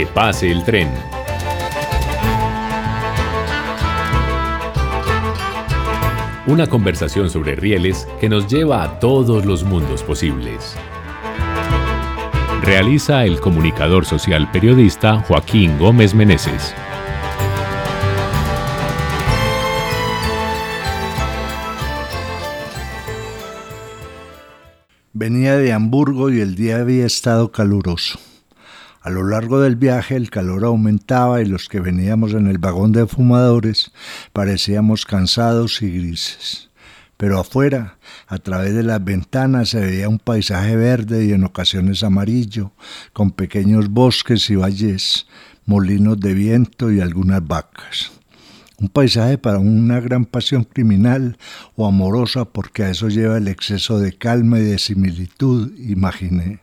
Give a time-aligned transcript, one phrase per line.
[0.00, 0.88] Que pase el tren.
[6.46, 10.74] Una conversación sobre rieles que nos lleva a todos los mundos posibles.
[12.62, 16.74] Realiza el comunicador social periodista Joaquín Gómez Meneses.
[25.12, 28.18] Venía de Hamburgo y el día había estado caluroso.
[29.02, 32.92] A lo largo del viaje el calor aumentaba y los que veníamos en el vagón
[32.92, 33.92] de fumadores
[34.32, 36.68] parecíamos cansados y grises.
[37.16, 37.96] Pero afuera,
[38.26, 42.72] a través de las ventanas, se veía un paisaje verde y en ocasiones amarillo,
[43.12, 45.26] con pequeños bosques y valles,
[45.64, 48.12] molinos de viento y algunas vacas
[48.80, 51.36] un paisaje para una gran pasión criminal
[51.76, 56.60] o amorosa porque a eso lleva el exceso de calma y de similitud, imaginé.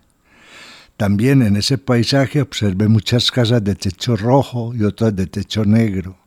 [0.97, 6.17] También en ese paisaje observé muchas casas de techo rojo y otras de techo negro,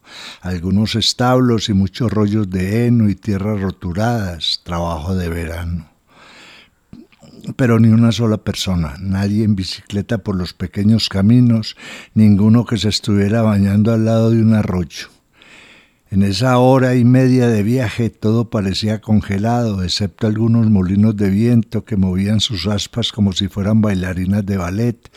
[0.43, 5.91] algunos establos y muchos rollos de heno y tierras roturadas, trabajo de verano.
[7.57, 11.77] Pero ni una sola persona, nadie en bicicleta por los pequeños caminos,
[12.15, 15.09] ninguno que se estuviera bañando al lado de un arroyo.
[16.13, 21.85] En esa hora y media de viaje todo parecía congelado, excepto algunos molinos de viento
[21.85, 25.09] que movían sus aspas como si fueran bailarinas de ballet,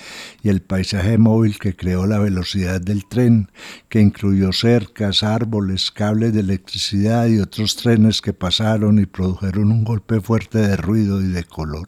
[0.43, 3.49] y el paisaje móvil que creó la velocidad del tren,
[3.89, 9.83] que incluyó cercas, árboles, cables de electricidad y otros trenes que pasaron y produjeron un
[9.83, 11.87] golpe fuerte de ruido y de color.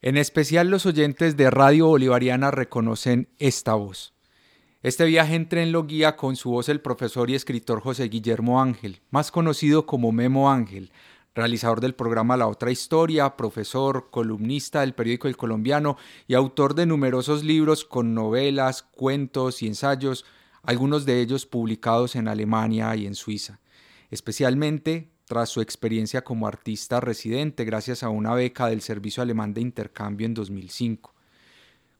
[0.00, 4.14] En especial los oyentes de Radio Bolivariana reconocen esta voz.
[4.82, 8.60] Este viaje en tren lo guía con su voz el profesor y escritor José Guillermo
[8.60, 10.90] Ángel, más conocido como Memo Ángel,
[11.36, 16.86] realizador del programa La Otra Historia, profesor, columnista del periódico El Colombiano y autor de
[16.86, 20.24] numerosos libros con novelas, cuentos y ensayos,
[20.64, 23.60] algunos de ellos publicados en Alemania y en Suiza,
[24.10, 29.60] especialmente tras su experiencia como artista residente gracias a una beca del Servicio Alemán de
[29.60, 31.14] Intercambio en 2005.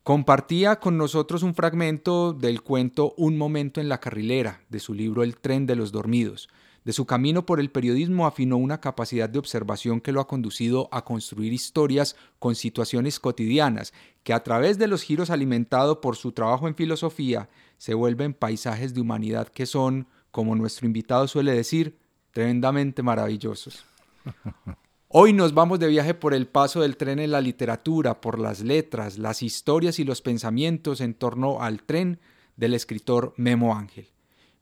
[0.03, 5.23] Compartía con nosotros un fragmento del cuento Un momento en la carrilera, de su libro
[5.23, 6.49] El tren de los dormidos.
[6.85, 10.89] De su camino por el periodismo afinó una capacidad de observación que lo ha conducido
[10.91, 13.93] a construir historias con situaciones cotidianas,
[14.25, 17.49] que a través de los giros alimentados por su trabajo en filosofía,
[17.79, 21.97] se vuelven paisajes de humanidad que son, como nuestro invitado suele decir,
[22.33, 23.84] tremendamente maravillosos.
[25.15, 28.61] Hoy nos vamos de viaje por el paso del tren en la literatura, por las
[28.61, 32.19] letras, las historias y los pensamientos en torno al tren
[32.56, 34.09] del escritor Memo Ángel.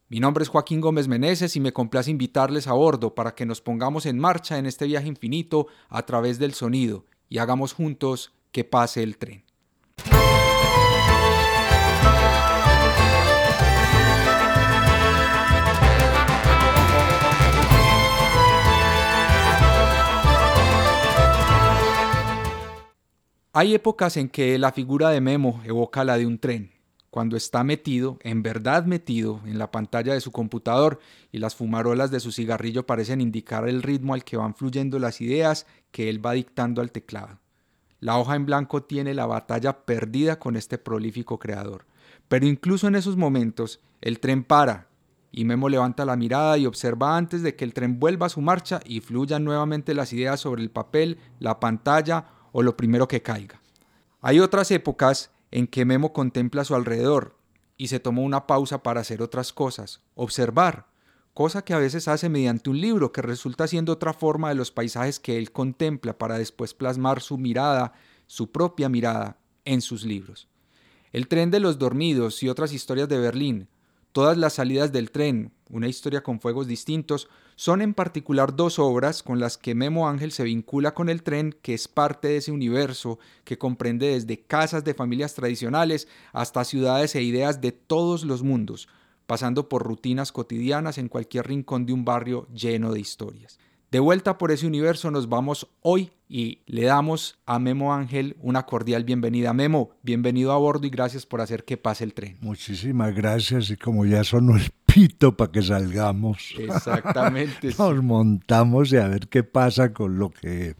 [0.09, 3.61] Mi nombre es Joaquín Gómez Meneses y me complace invitarles a bordo para que nos
[3.61, 8.65] pongamos en marcha en este viaje infinito a través del sonido y hagamos juntos que
[8.65, 9.45] pase el tren.
[23.53, 26.71] Hay épocas en que la figura de Memo evoca la de un tren,
[27.09, 30.99] cuando está metido, en verdad metido, en la pantalla de su computador
[31.33, 35.19] y las fumarolas de su cigarrillo parecen indicar el ritmo al que van fluyendo las
[35.19, 37.39] ideas que él va dictando al teclado.
[37.99, 41.85] La hoja en blanco tiene la batalla perdida con este prolífico creador.
[42.29, 44.87] Pero incluso en esos momentos, el tren para,
[45.29, 48.39] y Memo levanta la mirada y observa antes de que el tren vuelva a su
[48.39, 53.21] marcha y fluyan nuevamente las ideas sobre el papel, la pantalla o lo primero que
[53.21, 53.61] caiga.
[54.21, 57.35] Hay otras épocas en que Memo contempla a su alrededor
[57.77, 60.85] y se toma una pausa para hacer otras cosas, observar,
[61.33, 64.71] cosa que a veces hace mediante un libro que resulta siendo otra forma de los
[64.71, 67.93] paisajes que él contempla para después plasmar su mirada,
[68.27, 70.47] su propia mirada, en sus libros.
[71.11, 73.67] El tren de los dormidos y otras historias de Berlín,
[74.11, 77.29] todas las salidas del tren, una historia con fuegos distintos,
[77.61, 81.55] son en particular dos obras con las que Memo Ángel se vincula con el tren,
[81.61, 87.13] que es parte de ese universo que comprende desde casas de familias tradicionales hasta ciudades
[87.13, 88.87] e ideas de todos los mundos,
[89.27, 93.59] pasando por rutinas cotidianas en cualquier rincón de un barrio lleno de historias.
[93.91, 98.65] De vuelta por ese universo nos vamos hoy y le damos a Memo Ángel una
[98.65, 99.53] cordial bienvenida.
[99.53, 102.37] Memo, bienvenido a bordo y gracias por hacer que pase el tren.
[102.41, 106.53] Muchísimas gracias y como ya sonó el pito para que salgamos.
[106.57, 107.73] Exactamente.
[107.77, 110.75] nos montamos y a ver qué pasa con lo que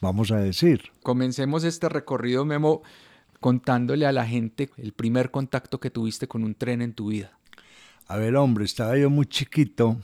[0.00, 0.92] vamos a decir.
[1.02, 2.82] Comencemos este recorrido, Memo,
[3.40, 7.38] contándole a la gente el primer contacto que tuviste con un tren en tu vida.
[8.06, 9.98] A ver, hombre, estaba yo muy chiquito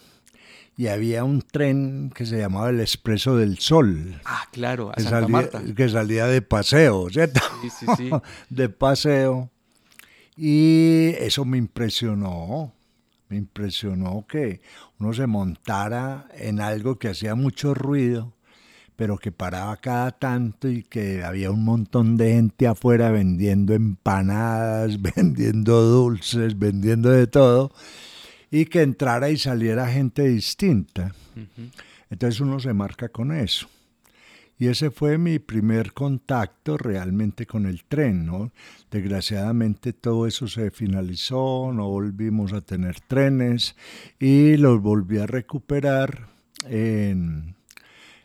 [0.77, 4.21] y había un tren que se llamaba el Expreso del Sol.
[4.25, 5.62] Ah, claro, a que Santa salía, Marta.
[5.75, 7.41] Que salía de paseo, ¿cierto?
[7.62, 8.11] Sí, sí, sí.
[8.50, 9.50] de paseo.
[10.37, 12.75] Y eso me impresionó,
[13.29, 14.61] me impresionó que
[14.99, 18.35] uno se montara en algo que hacía mucho ruido,
[18.97, 25.00] pero que paraba cada tanto y que había un montón de gente afuera vendiendo empanadas,
[25.17, 27.73] vendiendo dulces, vendiendo de todo,
[28.50, 31.12] y que entrara y saliera gente distinta.
[32.11, 33.69] Entonces uno se marca con eso.
[34.59, 38.53] Y ese fue mi primer contacto realmente con el tren, ¿no?
[38.91, 43.75] Desgraciadamente todo eso se finalizó, no volvimos a tener trenes
[44.21, 46.29] y los volví a recuperar
[46.69, 47.56] en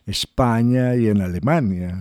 [0.06, 2.00] España y en Alemania.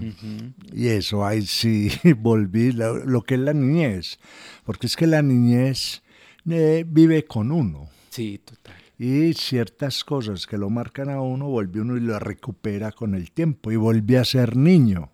[0.72, 4.18] Y eso ahí sí volví, lo, que es la niñez,
[4.64, 6.02] porque es que la niñez
[6.48, 7.88] eh, vive con uno.
[8.10, 12.90] Sí, total y ciertas cosas que lo marcan a uno, vuelve uno y lo recupera
[12.90, 15.12] con el tiempo y vuelve a ser niño.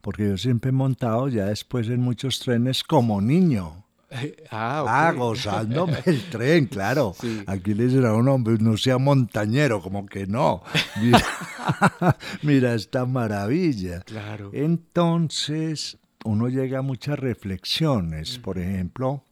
[0.00, 3.84] Porque yo siempre he montado ya después en muchos trenes como niño.
[4.50, 7.14] Ah, ah, gozándome el tren, claro.
[7.46, 10.62] Aquí le dicen a un hombre, no sea montañero, como que no.
[11.02, 14.00] Mira, mira esta maravilla.
[14.02, 14.50] Claro.
[14.54, 18.38] Entonces, uno llega a muchas reflexiones.
[18.38, 19.24] Por ejemplo,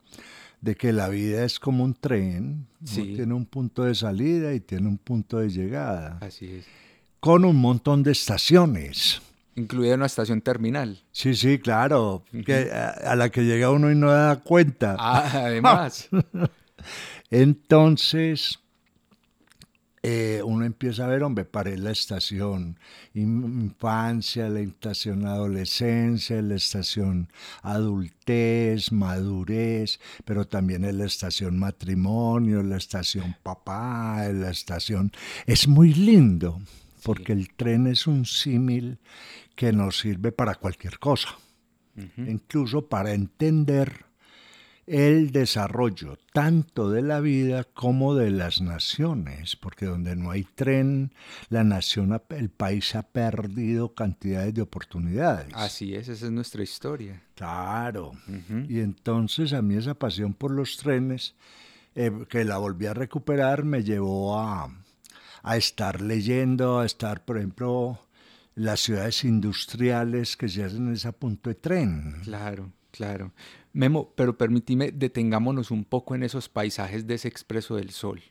[0.64, 4.88] de que la vida es como un tren, tiene un punto de salida y tiene
[4.88, 6.16] un punto de llegada.
[6.22, 6.64] Así es.
[7.20, 9.20] Con un montón de estaciones.
[9.56, 11.02] Incluida una estación terminal.
[11.12, 14.96] Sí, sí, claro, que a, la que llega uno y no da cuenta.
[14.98, 16.08] Ah, además.
[17.30, 18.58] Entonces,
[20.06, 22.78] eh, uno empieza a ver, hombre, paré la estación
[23.14, 32.76] infancia, la estación adolescencia, la estación adultez, madurez, pero también en la estación matrimonio, la
[32.76, 35.10] estación papá, la estación...
[35.46, 36.60] Es muy lindo,
[37.02, 38.98] porque el tren es un símil
[39.56, 41.30] que nos sirve para cualquier cosa,
[42.18, 44.04] incluso para entender
[44.86, 51.12] el desarrollo tanto de la vida como de las naciones, porque donde no hay tren,
[51.48, 55.48] la nación, el país ha perdido cantidades de oportunidades.
[55.54, 57.22] Así es, esa es nuestra historia.
[57.34, 58.12] Claro.
[58.68, 61.34] Y entonces a mí esa pasión por los trenes,
[61.94, 64.70] eh, que la volví a recuperar, me llevó a,
[65.42, 68.00] a estar leyendo, a estar, por ejemplo,
[68.54, 72.20] las ciudades industriales que se hacen en ese punto de tren.
[72.22, 73.32] Claro, claro.
[73.72, 78.22] Memo, pero permíteme, detengámonos un poco en esos paisajes de ese expreso del sol.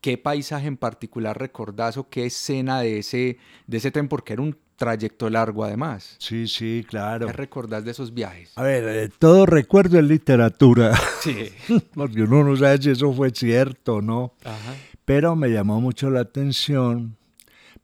[0.00, 4.08] ¿Qué paisaje en particular recordás o qué escena de ese, de ese tren?
[4.08, 6.16] Porque era un trayecto largo además.
[6.18, 7.26] Sí, sí, claro.
[7.26, 8.52] ¿Qué recordás de esos viajes?
[8.56, 10.98] A ver, eh, todo recuerdo en literatura.
[11.20, 11.50] Sí.
[11.94, 14.34] Porque uno no sabe si eso fue cierto o no.
[14.44, 14.74] Ajá.
[15.04, 17.16] Pero me llamó mucho la atención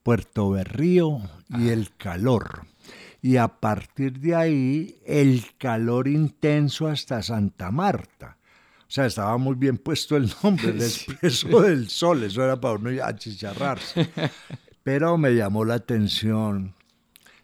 [0.02, 2.66] Puerto Berrío y el calor
[3.20, 8.36] y a partir de ahí el calor intenso hasta Santa Marta.
[8.80, 12.74] O sea, estaba muy bien puesto el nombre, el expreso del sol, eso era para
[12.74, 14.08] uno achicharrarse.
[14.82, 16.74] Pero me llamó la atención.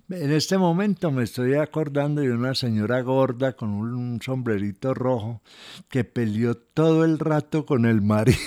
[0.09, 5.43] En este momento me estoy acordando de una señora gorda con un sombrerito rojo
[5.88, 8.38] que peleó todo el rato con el marido.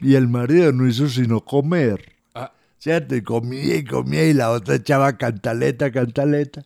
[0.00, 2.11] y el marido no hizo sino comer.
[2.82, 3.14] ¿Cierto?
[3.14, 6.64] Y comía y comía y la otra echaba cantaleta, cantaleta.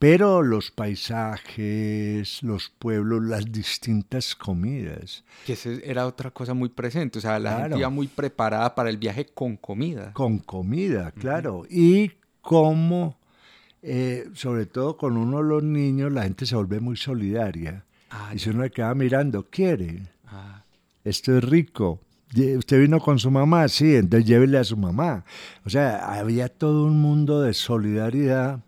[0.00, 5.22] Pero los paisajes, los pueblos, las distintas comidas.
[5.46, 8.90] Que esa era otra cosa muy presente, o sea, la gente iba muy preparada para
[8.90, 10.12] el viaje con comida.
[10.12, 11.66] Con comida, claro.
[11.70, 12.10] Y
[12.40, 13.16] como,
[13.80, 17.84] eh, sobre todo con uno de los niños, la gente se vuelve muy solidaria.
[18.10, 20.02] Ah, y si uno le queda mirando, quiere.
[20.26, 20.64] Ah.
[21.04, 22.00] Esto es rico
[22.34, 23.68] ¿Usted vino con su mamá?
[23.68, 25.24] Sí, entonces llévele a su mamá.
[25.64, 28.60] O sea, había todo un mundo de solidaridad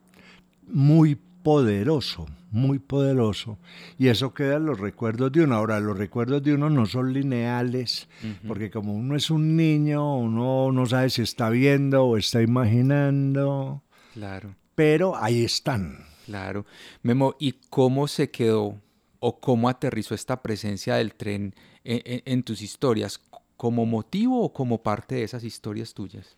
[0.67, 3.59] muy poderoso, muy poderoso.
[3.99, 5.57] Y eso queda en los recuerdos de uno.
[5.57, 8.09] Ahora, los recuerdos de uno no son lineales,
[8.47, 13.83] porque como uno es un niño, uno no sabe si está viendo o está imaginando.
[14.13, 14.55] Claro.
[14.75, 16.05] Pero ahí están.
[16.27, 16.67] Claro.
[17.03, 18.81] Memo, ¿y cómo se quedó
[19.21, 21.55] o cómo aterrizó esta presencia del tren
[21.85, 23.21] en tus historias?
[23.57, 26.37] Como motivo o como parte de esas historias tuyas?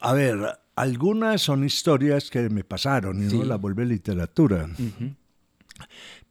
[0.00, 0.38] A ver,
[0.76, 4.68] algunas son historias que me pasaron y uno las vuelve literatura,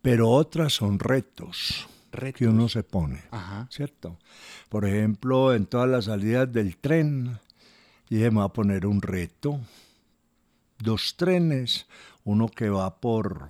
[0.02, 1.88] pero otras son retos,
[2.34, 3.24] que uno se pone,
[3.70, 4.18] ¿cierto?
[4.70, 7.40] Por ejemplo, en todas las salidas del tren,
[8.10, 9.60] dije, me voy a poner un reto,
[10.80, 11.88] dos trenes,
[12.24, 13.50] uno que va por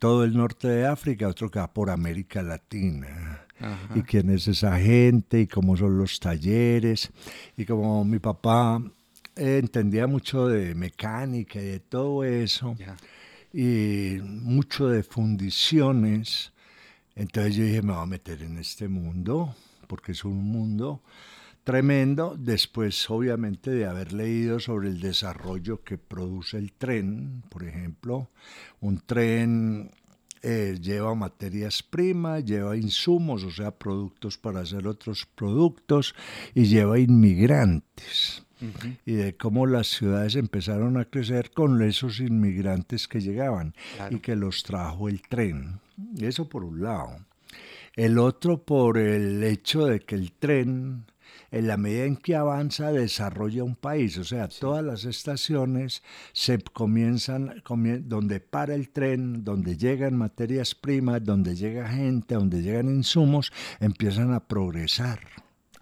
[0.00, 3.46] todo el norte de África, otro que va por América Latina
[3.94, 7.10] y quién es esa gente y cómo son los talleres.
[7.56, 8.82] Y como mi papá
[9.36, 12.76] eh, entendía mucho de mecánica y de todo eso,
[13.52, 16.52] y mucho de fundiciones,
[17.14, 19.54] Entonces yo dije, me voy a meter en este mundo,
[19.86, 21.02] porque es un mundo
[21.64, 22.34] tremendo.
[22.38, 28.30] Después, obviamente, de haber leído sobre el desarrollo que produce el tren, por ejemplo,
[28.80, 29.90] un tren
[30.42, 36.14] eh, lleva materias primas, lleva insumos, o sea, productos para hacer otros productos,
[36.54, 38.44] y lleva inmigrantes.
[39.04, 43.74] Y de cómo las ciudades empezaron a crecer con esos inmigrantes que llegaban
[44.10, 45.80] y que los trajo el tren.
[46.20, 47.16] Eso por un lado.
[47.94, 51.06] El otro por el hecho de que el tren
[51.52, 54.16] en la medida en que avanza, desarrolla un país.
[54.18, 57.62] O sea, todas las estaciones se comienzan,
[58.04, 64.32] donde para el tren, donde llegan materias primas, donde llega gente, donde llegan insumos, empiezan
[64.32, 65.20] a progresar.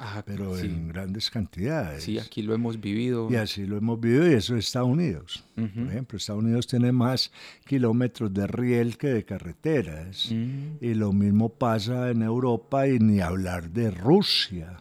[0.02, 2.04] Ah, pero en grandes cantidades.
[2.04, 3.28] Sí, aquí lo hemos vivido.
[3.30, 5.44] Y así lo hemos vivido y eso es Estados Unidos.
[5.54, 7.30] Por ejemplo, Estados Unidos tiene más
[7.66, 10.30] kilómetros de riel que de carreteras.
[10.32, 10.82] Mm.
[10.82, 14.78] Y lo mismo pasa en Europa y ni hablar de Rusia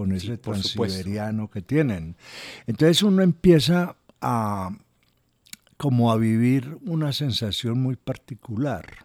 [0.00, 2.16] con ese transiberiano que tienen.
[2.66, 4.70] Entonces uno empieza a
[5.76, 9.04] como a vivir una sensación muy particular.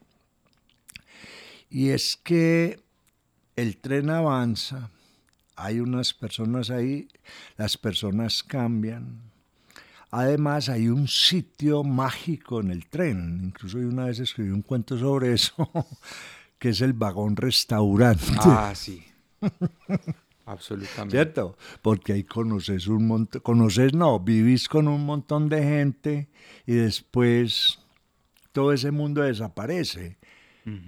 [1.70, 2.80] Y es que
[3.58, 4.90] el tren avanza,
[5.58, 7.10] hay unas personas ahí,
[7.58, 9.20] las personas cambian.
[10.12, 14.98] Además hay un sitio mágico en el tren, incluso yo una vez escribí un cuento
[14.98, 15.70] sobre eso,
[16.58, 18.24] que es el vagón restaurante.
[18.40, 19.04] Ah, sí.
[20.46, 21.16] Absolutamente.
[21.16, 21.58] ¿Cierto?
[21.82, 26.30] Porque ahí conoces un montón, conoces, no, vivís con un montón de gente
[26.66, 27.80] y después
[28.52, 30.18] todo ese mundo desaparece.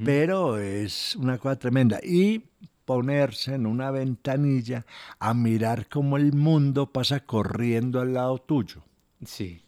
[0.03, 1.99] Pero es una cosa tremenda.
[2.03, 2.45] Y
[2.85, 4.85] ponerse en una ventanilla
[5.19, 8.81] a mirar cómo el mundo pasa corriendo al lado tuyo.
[9.23, 9.61] Sí.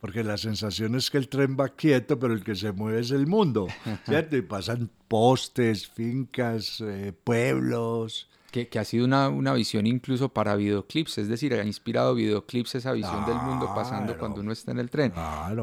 [0.00, 3.10] Porque la sensación es que el tren va quieto, pero el que se mueve es
[3.12, 3.68] el mundo,
[4.04, 4.36] ¿cierto?
[4.36, 8.28] Y pasan postes, fincas, eh, pueblos,
[8.62, 12.92] que, ha sido una, una, visión incluso para videoclips, es decir, ha inspirado videoclips esa
[12.92, 15.12] visión del mundo pasando cuando uno está en el tren.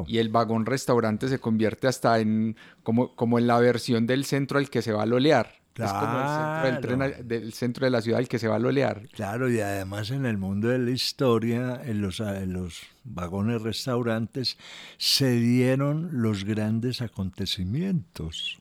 [0.08, 4.60] Y el vagón restaurante se convierte hasta en como, como en la versión del centro
[4.60, 5.62] al que se va a lolear.
[5.74, 8.58] Es como el centro del, tren, del centro de la ciudad al que se va
[8.58, 9.08] a lolear.
[9.14, 14.58] Claro, y además en el mundo de la historia, en los, en los vagones restaurantes,
[14.98, 18.60] se dieron los grandes acontecimientos.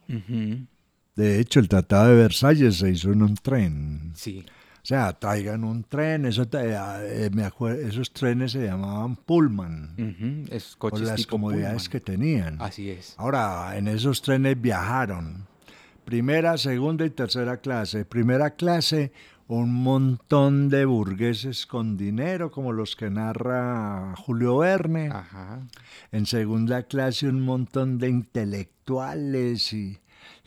[1.20, 4.12] De hecho, el Tratado de Versalles se hizo en un tren.
[4.14, 4.42] Sí.
[4.82, 10.76] O sea, traigan un tren, eso eh, me acuerdo, esos trenes se llamaban Pullman, es
[10.80, 12.56] por las comodidades que tenían.
[12.58, 13.14] Así es.
[13.18, 15.46] Ahora, en esos trenes viajaron
[16.06, 18.06] primera, segunda y tercera clase.
[18.06, 19.12] Primera clase,
[19.46, 25.10] un montón de burgueses con dinero, como los que narra Julio Verne.
[25.12, 25.60] Ajá.
[26.12, 29.98] En segunda clase, un montón de intelectuales y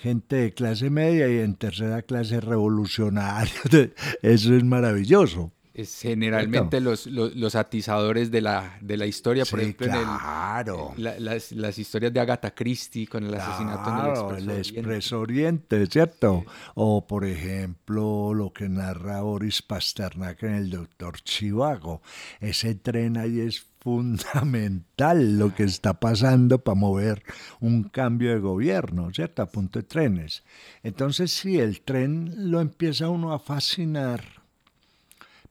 [0.04, 3.56] gente de clase media y en tercera clase revolucionarios.
[4.22, 5.54] Eso es maravilloso.
[5.74, 10.94] Es generalmente los, los, atizadores de la, de la historia, por ejemplo, claro.
[10.96, 14.58] en el, las, las, historias de Agatha Christie con el asesinato en el Expreso, el
[14.60, 16.46] Expreso Oriente, ¿cierto?
[16.76, 22.04] O, por ejemplo, lo que narra Boris Pasternak en El Doctor Chivago.
[22.40, 27.24] Ese tren ahí es fundamental lo que está pasando para mover
[27.60, 29.42] un cambio de gobierno, ¿cierto?
[29.42, 30.44] A punto de trenes.
[30.84, 34.24] Entonces, si el tren lo empieza uno a fascinar,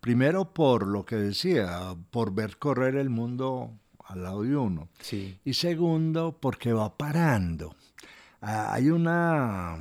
[0.00, 3.70] primero por lo que decía, por ver correr el mundo
[4.06, 4.88] al lado de uno.
[5.00, 5.38] Sí.
[5.44, 7.76] Y segundo, porque va parando.
[8.40, 9.78] Ah, hay una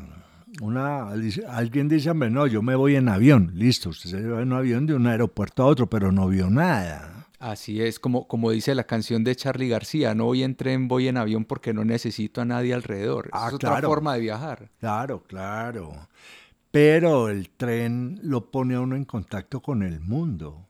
[0.60, 1.10] una,
[1.48, 4.86] alguien dice, hombre, no, yo me voy en avión, listo, usted se va en avión
[4.86, 7.21] de un aeropuerto a otro, pero no vio nada.
[7.42, 11.08] Así es, como, como dice la canción de Charlie García, no voy en tren, voy
[11.08, 13.30] en avión porque no necesito a nadie alrededor.
[13.34, 14.70] Ah, es otra forma de viajar.
[14.80, 15.92] Claro, claro.
[16.70, 20.68] Pero el tren lo pone a uno en contacto con el mundo,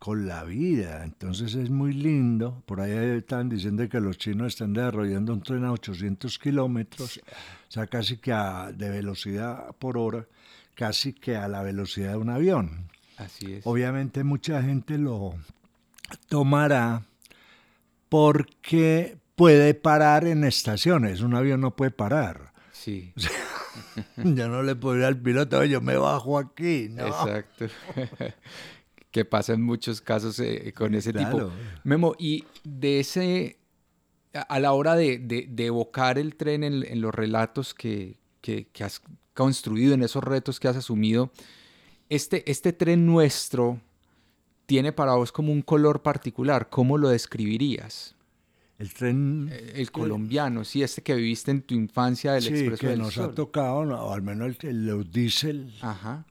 [0.00, 1.04] con la vida.
[1.04, 2.64] Entonces es muy lindo.
[2.66, 7.70] Por ahí están diciendo que los chinos están desarrollando un tren a 800 kilómetros, o
[7.70, 10.26] sea, casi que a, de velocidad por hora,
[10.74, 12.88] casi que a la velocidad de un avión.
[13.16, 13.66] Así es.
[13.66, 15.34] Obviamente mucha gente lo
[16.28, 17.06] tomará
[18.08, 21.20] porque puede parar en estaciones.
[21.20, 22.52] Un avión no puede parar.
[22.72, 23.12] Sí.
[24.16, 26.88] yo no le puedo ir al piloto, yo me bajo aquí.
[26.90, 27.06] ¿no?
[27.06, 27.66] Exacto.
[29.10, 31.50] que pasa en muchos casos eh, con ese tipo.
[31.84, 33.58] Memo, y de ese,
[34.32, 39.02] a la hora de, evocar el tren en, los relatos que, que, has
[39.34, 41.32] construido, en esos retos que has asumido,
[42.08, 43.80] este, este tren nuestro,
[44.68, 46.68] tiene para vos como un color particular.
[46.68, 48.14] ¿Cómo lo describirías?
[48.78, 49.48] El tren...
[49.50, 52.98] Eh, el colombiano, sí, este que viviste en tu infancia del sí, Expreso que del
[52.98, 53.30] nos Sol.
[53.30, 55.72] ha tocado, o al menos el, el- los diésel,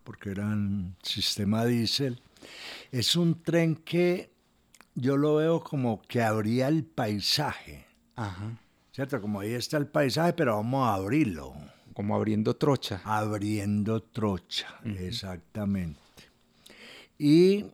[0.04, 2.22] porque eran sistema diésel.
[2.92, 4.30] Es un tren que
[4.94, 8.56] yo lo veo como que abría el paisaje, ajá.
[8.92, 9.20] ¿cierto?
[9.20, 11.54] Como ahí está el paisaje, pero vamos a abrirlo.
[11.94, 13.02] Como abriendo trocha.
[13.04, 16.00] Abriendo trocha, exactamente.
[17.18, 17.66] Y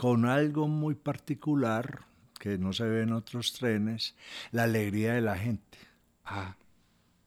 [0.00, 2.06] con algo muy particular
[2.38, 4.16] que no se ve en otros trenes,
[4.50, 5.76] la alegría de la gente.
[6.24, 6.56] Ah,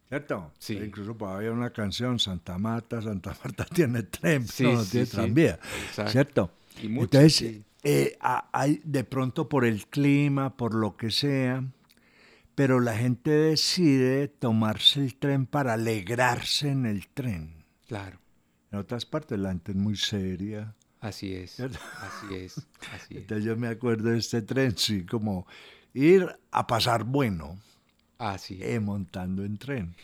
[0.10, 0.52] ¿Cierto?
[0.58, 0.80] Sí.
[0.84, 5.06] Incluso pues, había una canción, Santa Marta, Santa Marta tiene tren, Sí, no, sí, tiene
[5.06, 5.60] tranvía.
[6.08, 6.50] ¿Cierto?
[6.82, 11.64] Y mucho, Entonces, eh, hay, de pronto por el clima, por lo que sea,
[12.56, 17.66] pero la gente decide tomarse el tren para alegrarse en el tren.
[17.88, 18.18] claro.
[18.72, 20.74] En otras partes la gente es muy seria.
[21.04, 21.60] Así es.
[21.60, 22.58] Así es.
[22.94, 23.22] Así es.
[23.22, 25.46] Entonces yo me acuerdo de este tren, sí, como
[25.94, 27.60] ir a pasar bueno
[28.18, 28.70] Así es.
[28.70, 29.96] eh, montando en tren.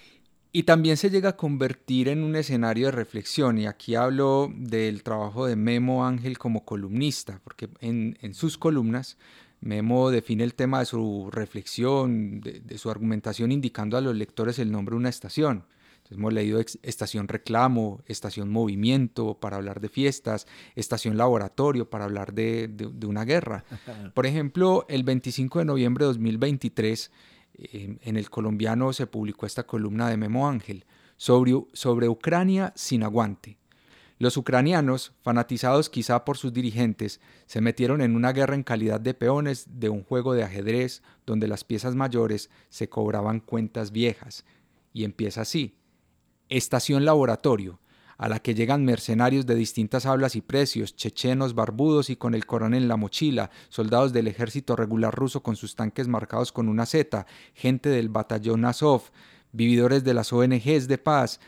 [0.52, 5.04] Y también se llega a convertir en un escenario de reflexión, y aquí hablo del
[5.04, 9.18] trabajo de Memo Ángel como columnista, porque en, en sus columnas
[9.62, 14.58] Memo define el tema de su reflexión, de, de su argumentación, indicando a los lectores
[14.60, 15.66] el nombre de una estación.
[16.10, 22.68] Hemos leído estación reclamo, estación movimiento para hablar de fiestas, estación laboratorio para hablar de,
[22.68, 23.64] de- de una guerra.
[24.16, 27.12] Por ejemplo, el 25 de noviembre de 2023,
[27.54, 30.86] eh, en el colombiano se publicó esta columna de Memo Ángel
[31.18, 33.58] sobre, sobre Ucrania sin aguante.
[34.18, 39.14] Los ucranianos, fanatizados quizá por sus dirigentes, se metieron en una guerra en calidad de
[39.14, 44.44] peones de un juego de ajedrez donde las piezas mayores se cobraban cuentas viejas.
[44.92, 45.76] Y empieza así.
[46.50, 47.80] Estación laboratorio,
[48.18, 52.46] a la que llegan mercenarios de distintas hablas y precios, chechenos barbudos y con el
[52.46, 56.86] Corán en la mochila, soldados del ejército regular ruso con sus tanques marcados con una
[56.86, 59.04] Z, gente del batallón Azov,
[59.52, 61.40] vividores de las ONGs de paz,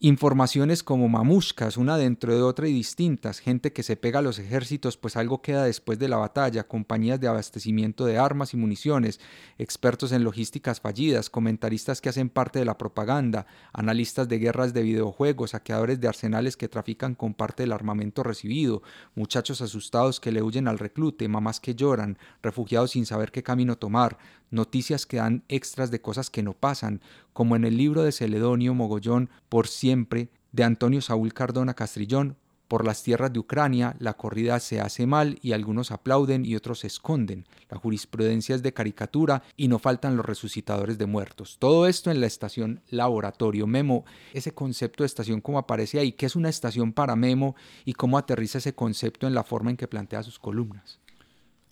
[0.00, 4.38] informaciones como mamushkas, una dentro de otra y distintas, gente que se pega a los
[4.38, 9.18] ejércitos pues algo queda después de la batalla, compañías de abastecimiento de armas y municiones,
[9.58, 14.82] expertos en logísticas fallidas, comentaristas que hacen parte de la propaganda, analistas de guerras de
[14.82, 18.82] videojuegos, saqueadores de arsenales que trafican con parte del armamento recibido,
[19.16, 23.76] muchachos asustados que le huyen al reclute, mamás que lloran, refugiados sin saber qué camino
[23.76, 24.16] tomar,
[24.50, 27.00] noticias que dan extras de cosas que no pasan,
[27.32, 32.36] como en el libro de Celedonio Mogollón, Por siempre, de Antonio Saúl Cardona Castrillón,
[32.68, 36.80] por las tierras de Ucrania, la corrida se hace mal y algunos aplauden y otros
[36.80, 37.46] se esconden.
[37.70, 41.56] La jurisprudencia es de caricatura y no faltan los resucitadores de muertos.
[41.58, 44.04] Todo esto en la estación Laboratorio Memo.
[44.34, 47.56] Ese concepto de estación, cómo aparece ahí, qué es una estación para Memo
[47.86, 51.00] y cómo aterriza ese concepto en la forma en que plantea sus columnas.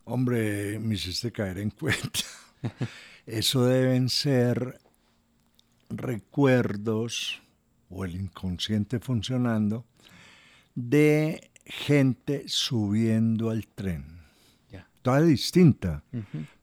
[0.06, 2.20] Hombre, me hiciste caer en cuenta.
[3.26, 4.79] Eso deben ser
[5.90, 7.42] recuerdos
[7.90, 9.85] o el inconsciente funcionando
[10.74, 14.16] de gente subiendo al tren.
[15.02, 16.02] Toda distinta,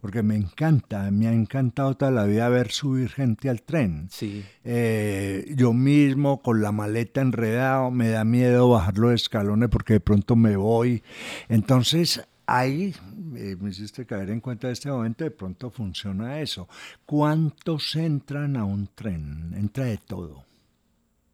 [0.01, 4.09] porque me encanta, me ha encantado toda la vida ver subir gente al tren.
[4.11, 4.43] Sí.
[4.65, 9.99] Eh, yo mismo con la maleta enredado, me da miedo bajar los escalones porque de
[10.01, 11.03] pronto me voy.
[11.47, 12.93] Entonces, ahí
[13.35, 16.67] eh, me hiciste caer en cuenta de este momento, de pronto funciona eso.
[17.05, 19.53] ¿Cuántos entran a un tren?
[19.55, 20.43] Entra de todo.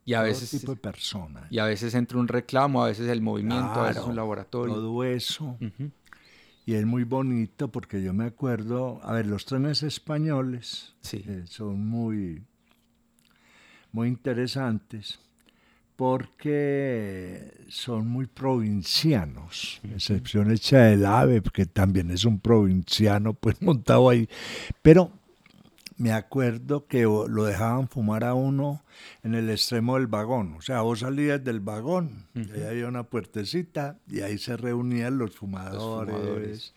[0.05, 1.51] Y a todo veces tipo de personas.
[1.51, 4.75] Y a veces entra un reclamo, a veces el movimiento, a veces Claro, un laboratorio.
[4.75, 5.57] Todo eso.
[6.65, 11.23] Y es muy bonito porque yo me acuerdo, a ver, los trenes españoles Sí.
[11.27, 12.43] eh, son muy,
[13.91, 15.19] muy interesantes
[15.99, 24.07] porque son muy provincianos, excepción hecha del AVE, que también es un provinciano, pues montado
[24.07, 24.29] ahí.
[24.81, 25.11] Pero
[25.97, 28.81] me acuerdo que lo dejaban fumar a uno
[29.23, 30.53] en el extremo del vagón.
[30.57, 35.17] O sea, vos salías del vagón, y ahí había una puertecita y ahí se reunían
[35.17, 36.73] los fumadores, fumadores.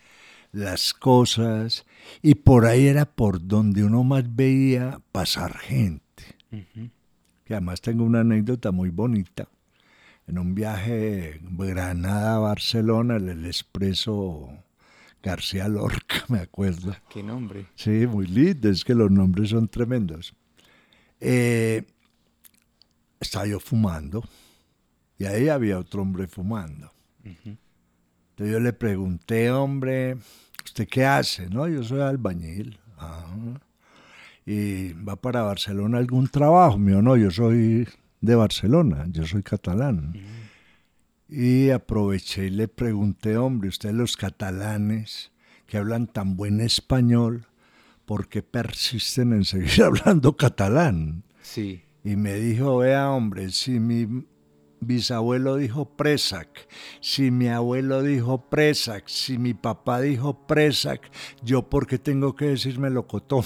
[0.50, 1.87] las cosas,
[2.22, 6.02] y por ahí era por donde uno más veía pasar gente.
[7.44, 9.48] Que además tengo una anécdota muy bonita.
[10.26, 14.48] En un viaje Granada-Barcelona, el, el expreso
[15.22, 16.94] García Lorca, me acuerdo.
[17.11, 17.66] Qué nombre.
[17.74, 20.35] Sí, muy lindo, es que los nombres son tremendos.
[21.20, 21.85] Eh,
[23.20, 24.22] estaba yo fumando
[25.18, 26.92] y ahí había otro hombre fumando.
[27.24, 27.59] Entonces
[28.52, 30.16] yo le pregunté, hombre,
[30.64, 31.48] ¿usted qué hace?
[31.48, 32.78] No, yo soy albañil.
[32.98, 33.26] "Ah,
[34.44, 36.78] ¿Y va para Barcelona algún trabajo?
[36.78, 37.87] Mío, no, yo soy
[38.20, 40.14] de Barcelona, yo soy catalán.
[41.28, 45.33] Y aproveché y le pregunté, hombre, ustedes los catalanes
[45.66, 47.46] que hablan tan buen español,
[48.05, 51.24] ¿por qué persisten en seguir hablando catalán?
[51.42, 51.83] Sí.
[52.05, 54.26] Y me dijo, vea hombre, si mi
[54.81, 56.68] bisabuelo dijo Presac,
[57.00, 61.11] si mi abuelo dijo Presac, si mi papá dijo Presac,
[61.42, 63.44] yo por qué tengo que decirme locotón.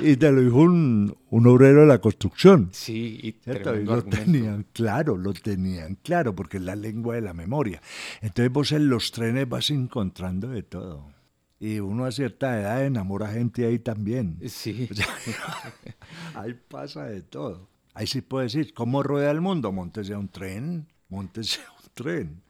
[0.00, 2.68] Y te lo dijo un, obrero de la construcción.
[2.72, 3.50] Sí, y,
[3.84, 7.80] lo tenían claro, lo tenían claro, porque es la lengua de la memoria.
[8.20, 11.12] Entonces vos en los trenes vas encontrando de todo.
[11.60, 14.38] Y uno a cierta edad enamora gente ahí también.
[14.46, 14.88] Sí.
[16.34, 17.68] ahí pasa de todo.
[17.94, 19.72] Ahí sí puede decir, ¿cómo rueda el mundo?
[19.72, 22.42] Montese a un tren, montese a un tren.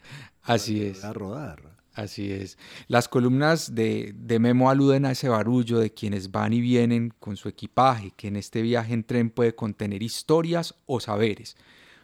[0.43, 1.05] Así es.
[1.05, 1.78] A rodar.
[1.99, 2.57] Así es.
[2.87, 7.37] Las columnas de, de, Memo aluden a ese barullo de quienes van y vienen con
[7.37, 11.57] su equipaje, que en este viaje en tren puede contener historias o saberes.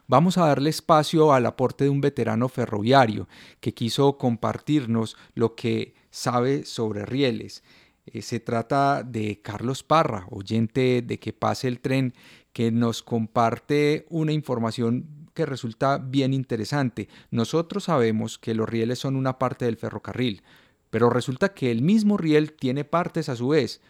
[0.08, 3.28] Vamos a darle espacio al aporte de un veterano ferroviario
[3.60, 7.62] que quiso compartirnos lo que sabe sobre rieles.
[8.06, 12.14] Eh, se trata de Carlos Parra, oyente de que pase el tren,
[12.52, 17.08] que nos comparte una información que resulta bien interesante.
[17.30, 20.42] Nosotros sabemos que los rieles son una parte del ferrocarril,
[20.90, 23.82] pero resulta que el mismo riel tiene partes a su vez.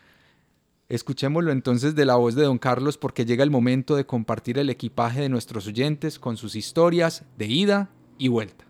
[0.88, 4.70] Escuchémoslo entonces de la voz de don Carlos porque llega el momento de compartir el
[4.70, 8.64] equipaje de nuestros oyentes con sus historias de ida y vuelta.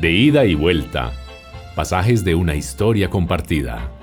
[0.00, 1.12] De ida y vuelta.
[1.74, 3.93] Pasajes de una historia compartida.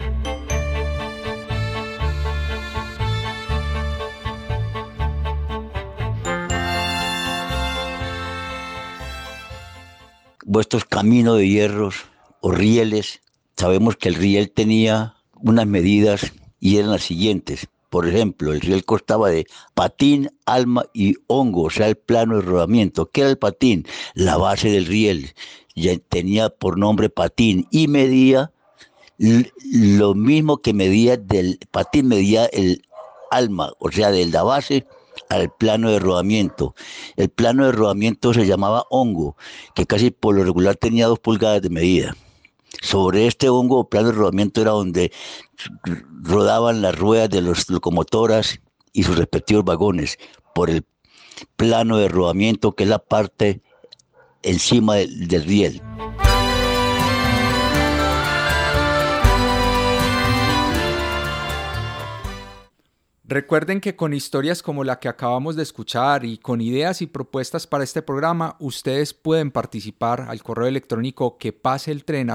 [10.46, 12.06] Vuestros caminos de hierros
[12.42, 13.22] o rieles,
[13.58, 17.68] sabemos que el riel tenía unas medidas y eran las siguientes.
[17.90, 22.42] Por ejemplo, el riel costaba de patín, alma y hongo, o sea, el plano de
[22.44, 23.10] rodamiento.
[23.12, 23.86] ¿Qué era el patín?
[24.14, 25.34] La base del riel.
[25.76, 28.52] Ya tenía por nombre patín y medía
[29.18, 32.82] lo mismo que medía del patín, medía el
[33.30, 34.86] alma, o sea, de la base
[35.32, 36.76] al plano de rodamiento.
[37.16, 39.38] El plano de rodamiento se llamaba hongo,
[39.74, 42.16] que casi por lo regular tenía dos pulgadas de medida.
[42.82, 45.12] Sobre este hongo o plano de rodamiento era donde
[46.22, 48.60] rodaban las ruedas de los locomotoras
[48.92, 50.18] y sus respectivos vagones
[50.54, 50.86] por el
[51.56, 53.62] plano de rodamiento que es la parte
[54.44, 55.82] encima del, del riel.
[63.32, 67.66] Recuerden que con historias como la que acabamos de escuchar y con ideas y propuestas
[67.66, 72.30] para este programa, ustedes pueden participar al correo electrónico que pase el tren.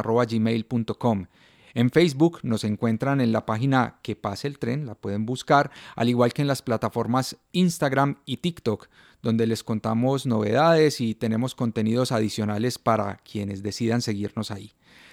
[1.75, 6.09] En Facebook nos encuentran en la página Que pase el tren, la pueden buscar, al
[6.09, 8.89] igual que en las plataformas Instagram y TikTok,
[9.21, 14.73] donde les contamos novedades y tenemos contenidos adicionales para quienes decidan seguirnos ahí.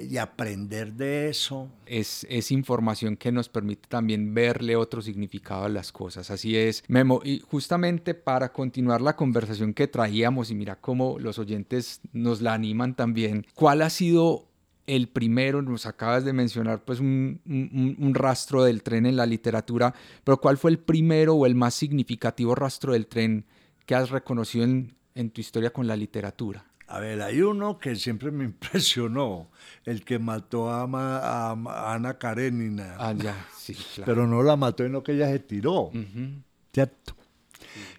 [0.01, 1.69] y aprender de eso.
[1.85, 6.29] Es, es, información que nos permite también verle otro significado a las cosas.
[6.31, 7.21] Así es, Memo.
[7.23, 12.53] Y justamente para continuar la conversación que traíamos, y mira cómo los oyentes nos la
[12.53, 14.47] animan también, ¿cuál ha sido
[14.87, 15.61] el primero?
[15.61, 20.57] Nos acabas de mencionar pues un, un, rastro del tren en la literatura, pero ¿cuál
[20.57, 23.45] fue el primero o el más significativo rastro del tren
[23.85, 26.68] que has reconocido en, en tu historia con la literatura?
[26.91, 29.49] A ver, hay uno que siempre me impresionó,
[29.85, 34.05] el que mató a, a Ana Karenina, Ah, ya, sí, claro.
[34.05, 35.91] pero no la mató lo que ella se tiró.
[36.73, 37.15] ¿cierto?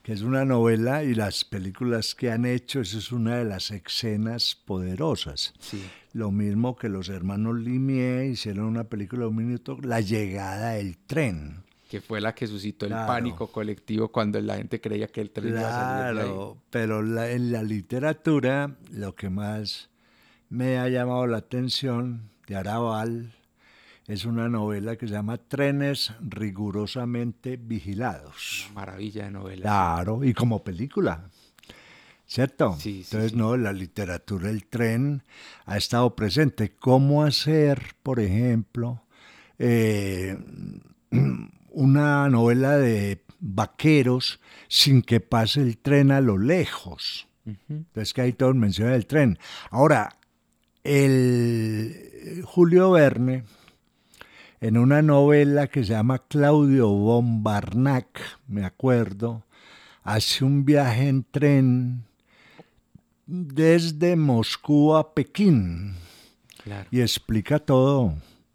[0.03, 3.71] Que es una novela y las películas que han hecho, eso es una de las
[3.71, 5.53] escenas poderosas.
[5.61, 10.71] Sí, Lo mismo que los hermanos Limier hicieron una película de un minuto, La llegada
[10.73, 11.63] del tren.
[11.91, 13.07] Que fue la que suscitó el Claro.
[13.09, 16.15] pánico colectivo cuando la gente creía que el tren iba a salir.
[16.15, 19.91] Claro, pero la- en la literatura lo que más
[20.49, 23.33] me ha llamado la atención de Arabal
[24.07, 28.69] es una novela que se llama Trenes rigurosamente vigilados.
[28.73, 29.63] Maravilla de novela.
[29.63, 31.29] Claro, y como película.
[32.27, 32.75] ¿Cierto?
[32.79, 33.37] Sí, sí, Entonces, sí.
[33.37, 35.25] no, la literatura del tren
[35.67, 36.71] ha estado presente.
[36.77, 39.03] ¿Cómo hacer, por ejemplo,
[39.59, 40.39] eh,
[41.71, 47.27] una novela de vaqueros sin que pase el tren a lo lejos?
[47.69, 49.39] Entonces, que hay todo menciona el tren.
[49.71, 50.11] Ahora,
[50.85, 53.45] el Julio Verne,
[54.61, 59.45] en una novela que se llama Claudio Bombarnac, me acuerdo,
[60.03, 62.05] hace un viaje en tren
[63.27, 65.95] desde Moscú a Pekín
[66.63, 66.87] Claro.
[66.91, 68.15] y explica todo.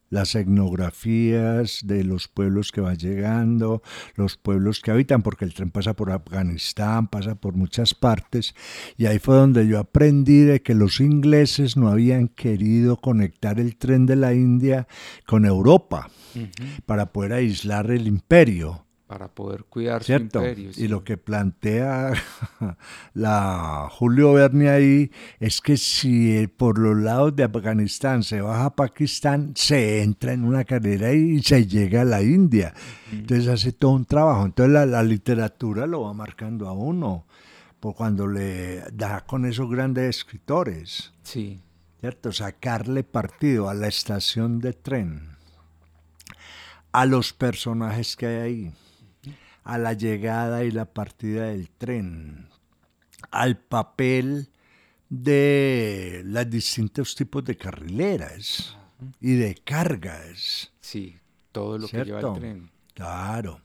[0.10, 3.82] Las etnografías de los pueblos que van llegando,
[4.16, 8.56] los pueblos que habitan, porque el tren pasa por Afganistán, pasa por muchas partes,
[8.98, 13.78] y ahí fue donde yo aprendí de que los ingleses no habían querido conectar el
[13.78, 14.88] tren de la India
[15.26, 16.10] con Europa
[16.86, 18.85] para poder aislar el imperio.
[19.08, 20.40] Para poder cuidar ¿Cierto?
[20.40, 20.70] su imperio.
[20.72, 20.88] Y sí.
[20.88, 22.14] lo que plantea
[23.14, 28.76] la Julio Verne ahí es que si por los lados de Afganistán se baja a
[28.76, 32.74] Pakistán, se entra en una carrera y se llega a la India.
[33.12, 34.44] Entonces hace todo un trabajo.
[34.46, 37.26] Entonces la, la literatura lo va marcando a uno,
[37.80, 41.14] por cuando le da con esos grandes escritores.
[41.22, 41.62] Sí,
[42.06, 42.32] ¿cierto?
[42.32, 45.38] Sacarle partido a la estación de tren,
[46.92, 48.74] a los personajes que hay ahí,
[49.66, 52.48] a la llegada y la partida del tren,
[53.32, 54.50] al papel
[55.10, 58.78] de los distintos tipos de carrileras
[59.20, 60.72] y de cargas.
[60.80, 61.18] sí.
[61.52, 62.72] Todo lo que lleva el tren.
[62.94, 63.62] Claro.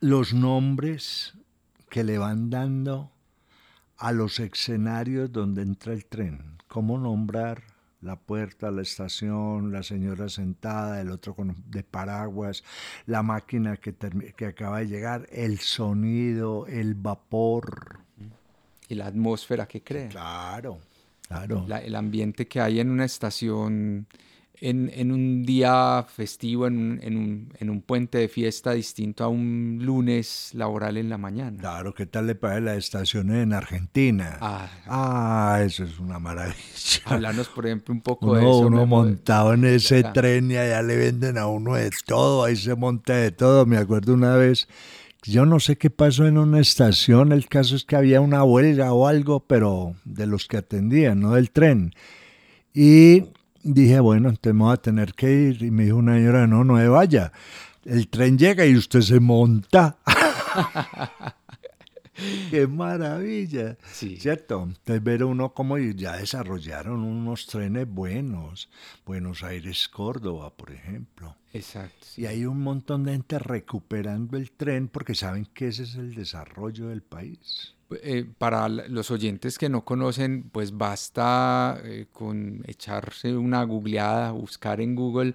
[0.00, 1.34] Los nombres
[1.88, 3.12] que le van dando
[3.96, 6.58] a los escenarios donde entra el tren.
[6.66, 7.62] Cómo nombrar
[8.00, 12.62] la puerta, la estación, la señora sentada, el otro con, de paraguas,
[13.06, 13.94] la máquina que,
[14.36, 17.98] que acaba de llegar, el sonido, el vapor.
[18.88, 20.08] Y la atmósfera que crea.
[20.08, 20.78] Claro,
[21.26, 21.64] claro.
[21.68, 24.06] la- el ambiente que hay en una estación,
[24.60, 29.24] en, en un día festivo, en un, en, un, en un puente de fiesta distinto
[29.24, 31.58] a un lunes laboral en la mañana.
[31.58, 34.38] Claro, ¿qué tal le parece las estaciones en Argentina?
[34.40, 34.68] Ah.
[34.86, 36.56] ah eso es una maravilla.
[37.04, 38.66] Hablarnos, por ejemplo, un poco de Uno, eso.
[38.66, 42.56] uno de- montado en ese tren y allá le venden a uno de todo, ahí
[42.56, 43.66] se monta de todo.
[43.66, 44.68] Me acuerdo una vez,
[45.22, 48.92] yo no sé qué pasó en una estación, el caso es que había una huelga
[48.92, 51.92] o algo, pero de los que atendían, no del tren.
[52.74, 53.24] Y
[53.62, 55.62] dije, bueno, entonces me voy a tener que ir.
[55.62, 57.32] Y me dijo una señora, no, no se vaya.
[57.84, 59.98] El tren llega y usted se monta.
[62.50, 63.76] ¡Qué maravilla!
[63.92, 64.16] Sí.
[64.16, 64.64] ¿Cierto?
[64.64, 68.68] Entonces ver uno cómo ya desarrollaron unos trenes buenos.
[69.06, 71.36] Buenos Aires, Córdoba, por ejemplo.
[71.52, 72.06] Exacto.
[72.06, 72.22] sí.
[72.22, 76.14] Y hay un montón de gente recuperando el tren porque saben que ese es el
[76.14, 77.74] desarrollo del país.
[77.90, 84.80] Eh, para los oyentes que no conocen, pues basta eh, con echarse una googleada, buscar
[84.82, 85.34] en Google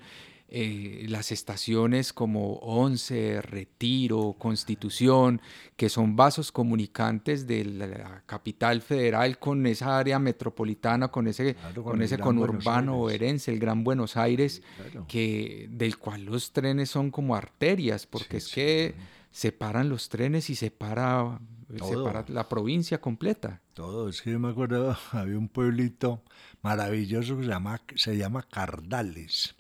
[0.55, 5.41] eh, las estaciones como Once, Retiro, Constitución,
[5.75, 11.81] que son vasos comunicantes de la, capital federal con esa área metropolitana, con ese, Claro,
[11.81, 12.99] con con ese conurbano Aires.
[12.99, 14.61] boerense, el Gran Buenos Aires,
[14.91, 15.07] Claro.
[15.07, 18.93] que, del cual los trenes son como arterias, porque es que
[19.31, 21.39] separan los trenes y separa,
[21.77, 22.07] Todo.
[22.07, 23.62] separa la provincia completa.
[23.73, 26.23] Todo, es que yo me acuerdo, había un pueblito
[26.62, 29.55] maravilloso que se llama, se llama Cardales.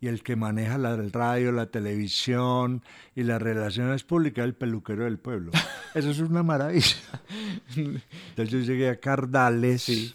[0.00, 2.82] Y el que maneja la el radio, la televisión
[3.14, 5.52] y las relaciones públicas es el peluquero del pueblo.
[5.94, 6.96] Eso es una maravilla.
[7.76, 10.14] Entonces yo llegué a Cardales Sí.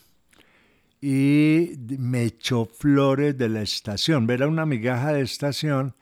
[1.01, 4.29] y me echó flores de la estación.
[4.29, 5.95] Era una migaja de estación,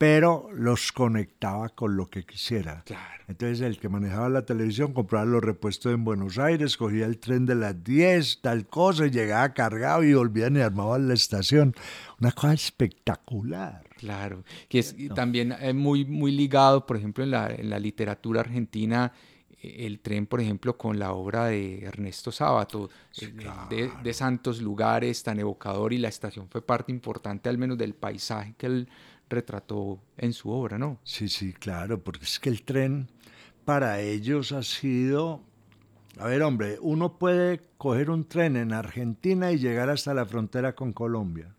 [0.00, 2.82] pero los conectaba con lo que quisiera.
[2.86, 3.22] Claro.
[3.28, 7.44] Entonces el que manejaba la televisión compraba los repuestos en Buenos Aires, cogía el tren
[7.44, 11.74] de las 10, tal cosa, y llegaba cargado y volvían y armaban la estación.
[12.18, 13.84] Una cosa espectacular.
[13.98, 18.40] Claro, que es también eh, muy, muy ligado, por ejemplo, en la, en la literatura
[18.40, 19.12] argentina,
[19.60, 22.88] el tren, por ejemplo, con la obra de Ernesto Sábato,
[23.68, 27.92] de, de, Santos Lugares, tan evocador, y la estación fue parte importante al menos del
[27.92, 28.88] paisaje que él
[29.30, 30.98] retrató en su obra, ¿no?
[31.04, 33.08] Sí, sí, claro, porque es que el tren
[33.64, 35.42] para ellos ha sido...
[36.18, 40.74] A ver, hombre, uno puede coger un tren en Argentina y llegar hasta la frontera
[40.74, 41.54] con Colombia.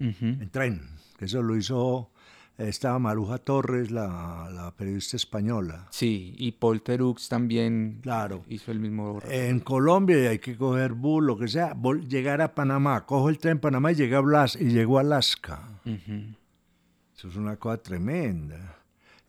[0.00, 0.82] En tren,
[1.16, 2.11] que eso lo hizo
[2.58, 5.86] estaba Maruja Torres, la, periodista española.
[5.90, 8.44] Sí, y Paul Terux también claro.
[8.48, 9.20] hizo el mismo.
[9.28, 11.76] En Colombia hay que coger bus, lo que sea,
[12.08, 15.02] llegar a Panamá, cojo el tren en Panamá y llegué a Blas y llegó a
[15.02, 15.80] Alaska.
[15.84, 18.78] Eso es una cosa tremenda.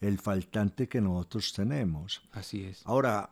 [0.01, 2.21] El faltante que nosotros tenemos.
[2.33, 2.81] Así es.
[2.85, 3.29] Ahora,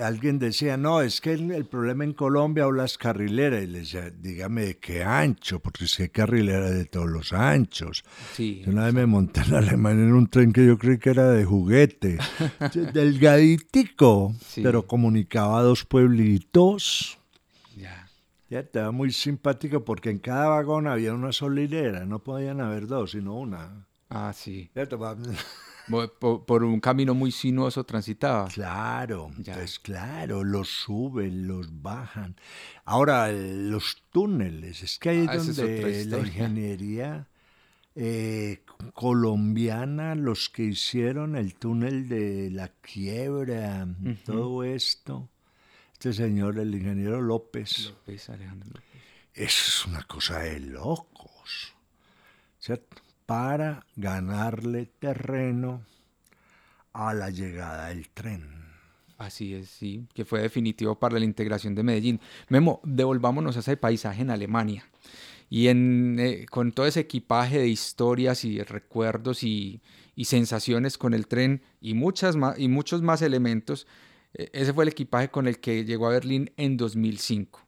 [0.00, 3.62] alguien decía, no, es que el, problema en Colombia o las carrileras.
[3.62, 8.04] Y le decía, dígame de qué ancho, porque si hay carrilera de todos los anchos.
[8.34, 11.30] Sí, una vez me monté en Alemania en un tren que yo creí que era
[11.30, 12.18] de juguete,
[12.92, 17.18] delgaditico, pero comunicaba dos pueblitos.
[17.76, 18.08] Ya.
[18.48, 23.12] Ya estaba muy simpático porque en cada vagón había una solilera, no podían haber dos,
[23.12, 23.86] sino una.
[24.10, 24.70] Ah, sí.
[24.74, 24.86] Ya
[26.18, 28.48] por, un camino muy sinuoso transitaba.
[28.48, 32.36] Claro, pues claro, los suben, los bajan.
[32.84, 37.28] Ahora, los túneles, es que ahí es ah, donde la ingeniería
[37.94, 38.62] eh,
[38.94, 43.86] colombiana, los que hicieron el túnel de la quiebra,
[44.24, 45.28] todo esto.
[45.92, 47.86] Este señor, el ingeniero López.
[47.90, 49.02] López, Alejandro López.
[49.34, 51.74] Es una cosa de locos.
[52.58, 53.02] ¿Cierto?
[53.32, 55.86] Para ganarle terreno
[56.92, 58.44] a la llegada del tren.
[59.16, 62.20] Así es, sí, que fue definitivo para la integración de Medellín.
[62.50, 64.84] Memo, devolvámonos a ese paisaje en Alemania.
[65.48, 69.80] Y eh, con todo ese equipaje de historias y recuerdos y,
[70.24, 73.86] sensaciones con el tren y muchos más elementos,
[74.34, 77.66] eh, ese fue el equipaje con el que llegó a Berlín en 2005.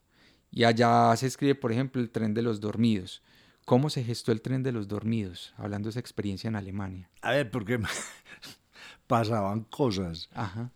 [0.51, 3.23] Y allá se escribe, por ejemplo, el tren de los dormidos.
[3.65, 5.55] ¿Cómo se gestó el tren de los dormidos?
[5.57, 7.09] Hablando de esa experiencia en Alemania.
[7.23, 7.81] A ver, porque
[9.07, 10.29] pasaban cosas.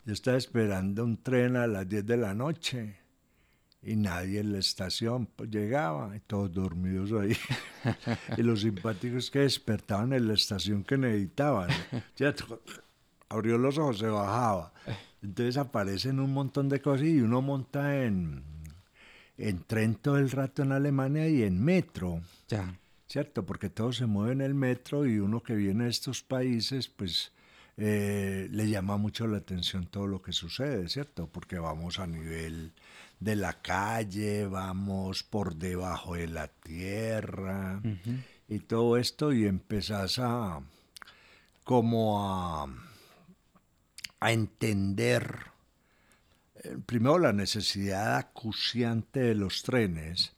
[0.05, 2.97] Yo estaba esperando un tren a las 10 de la noche
[3.81, 7.37] y nadie en la estación pues, llegaba, y todos dormidos ahí.
[8.37, 11.69] y los simpáticos que despertaban en la estación que necesitaban.
[13.29, 14.73] Abrió los ojos, se bajaba.
[15.21, 18.43] Entonces aparecen un montón de cosas y uno monta en,
[19.37, 22.21] en tren todo el rato en Alemania y en metro.
[22.47, 22.78] Ya.
[23.09, 23.43] ¿Cierto?
[23.43, 27.31] Porque todo se mueve en el metro y uno que viene de estos países, pues
[27.75, 31.25] eh, le llama mucho la atención todo lo que sucede, ¿cierto?
[31.25, 32.71] Porque vamos a nivel
[33.19, 37.81] de la calle, vamos por debajo de la tierra
[38.47, 40.61] y todo esto y empezás a
[41.63, 42.67] como a,
[44.19, 45.35] a entender
[46.63, 50.33] eh, primero la necesidad acuciante de los trenes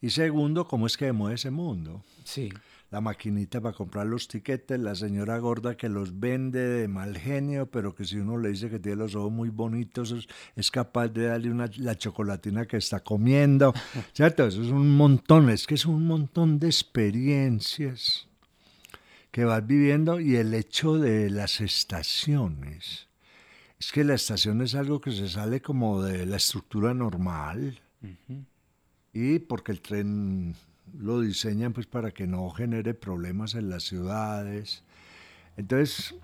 [0.00, 2.02] y segundo, cómo es que mueve ese mundo.
[2.24, 2.50] Sí.
[2.90, 7.70] La maquinita para comprar los tiquetes, la señora gorda que los vende de mal genio,
[7.70, 11.26] pero que si uno le dice que tiene los ojos muy bonitos, es, capaz de
[11.26, 13.72] darle una, la chocolatina que está comiendo.
[14.12, 14.46] ¿Cierto?
[14.46, 18.26] Eso es un montón, es que es un montón de experiencias
[19.30, 23.06] que vas viviendo y el hecho de las estaciones.
[23.78, 27.80] Es que la estación es algo que se sale como de la estructura normal
[29.12, 30.54] y porque el tren
[30.98, 34.82] lo diseñan pues para que no genere problemas en las ciudades.
[35.56, 36.14] Entonces,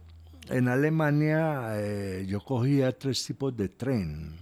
[0.48, 4.34] en Alemania eh, yo cogía tres tipos de tren.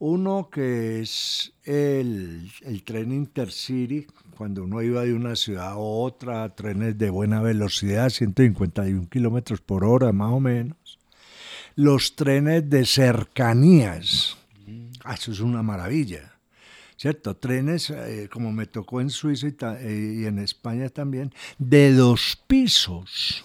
[0.00, 6.54] Uno que es el, el, tren intercity, cuando uno iba de una ciudad a otra,
[6.54, 10.76] trenes de buena velocidad, 151 kilómetros por hora más o menos.
[11.74, 14.36] Los trenes de cercanías,
[15.04, 16.37] ah, eso es una maravilla
[16.98, 17.36] ¿cierto?
[17.36, 19.46] Trenes, eh, como me tocó en Suiza
[19.80, 23.44] eh, y, en España también, de dos pisos.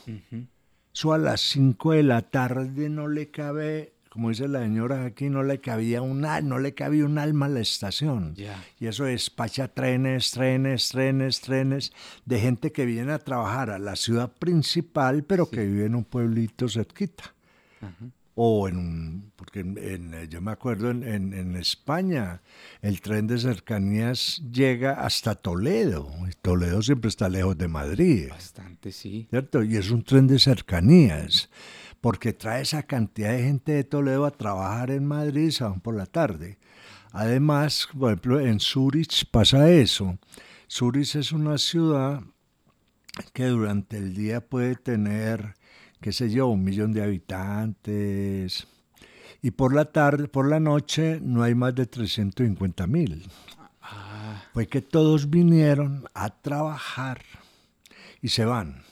[0.93, 5.30] Eso a las 5 de la tarde no le cabe, como dice la señora aquí,
[5.30, 8.36] no le cabía una, no le cabía un alma a la estación.
[8.80, 11.93] Y eso despacha trenes, trenes, trenes, trenes
[12.26, 16.04] de gente que viene a trabajar a la ciudad principal, pero que vive en un
[16.04, 17.34] pueblito cerquita
[18.36, 22.42] o en un, porque en, yo me acuerdo en, en, España
[22.82, 28.30] el tren de cercanías llega hasta Toledo, y Toledo siempre está lejos de Madrid.
[28.30, 29.28] Bastante, sí.
[29.30, 29.64] ¿Cierto?
[29.64, 31.50] Y es un tren de cercanías,
[32.02, 36.06] porque trae esa cantidad de gente de Toledo a trabajar en Madrid van por la
[36.06, 36.58] tarde.
[37.12, 40.18] Además, por ejemplo, en Zurich pasa eso.
[40.68, 42.24] Zurich es una ciudad
[43.34, 45.54] que durante el día puede tener
[46.04, 48.68] qué sé yo, un millón de habitantes.
[49.41, 53.26] Y por la tarde, por la noche, no hay más de 350 mil.
[53.82, 57.22] Ah, Fue que todos vinieron a trabajar
[58.22, 58.84] y se van.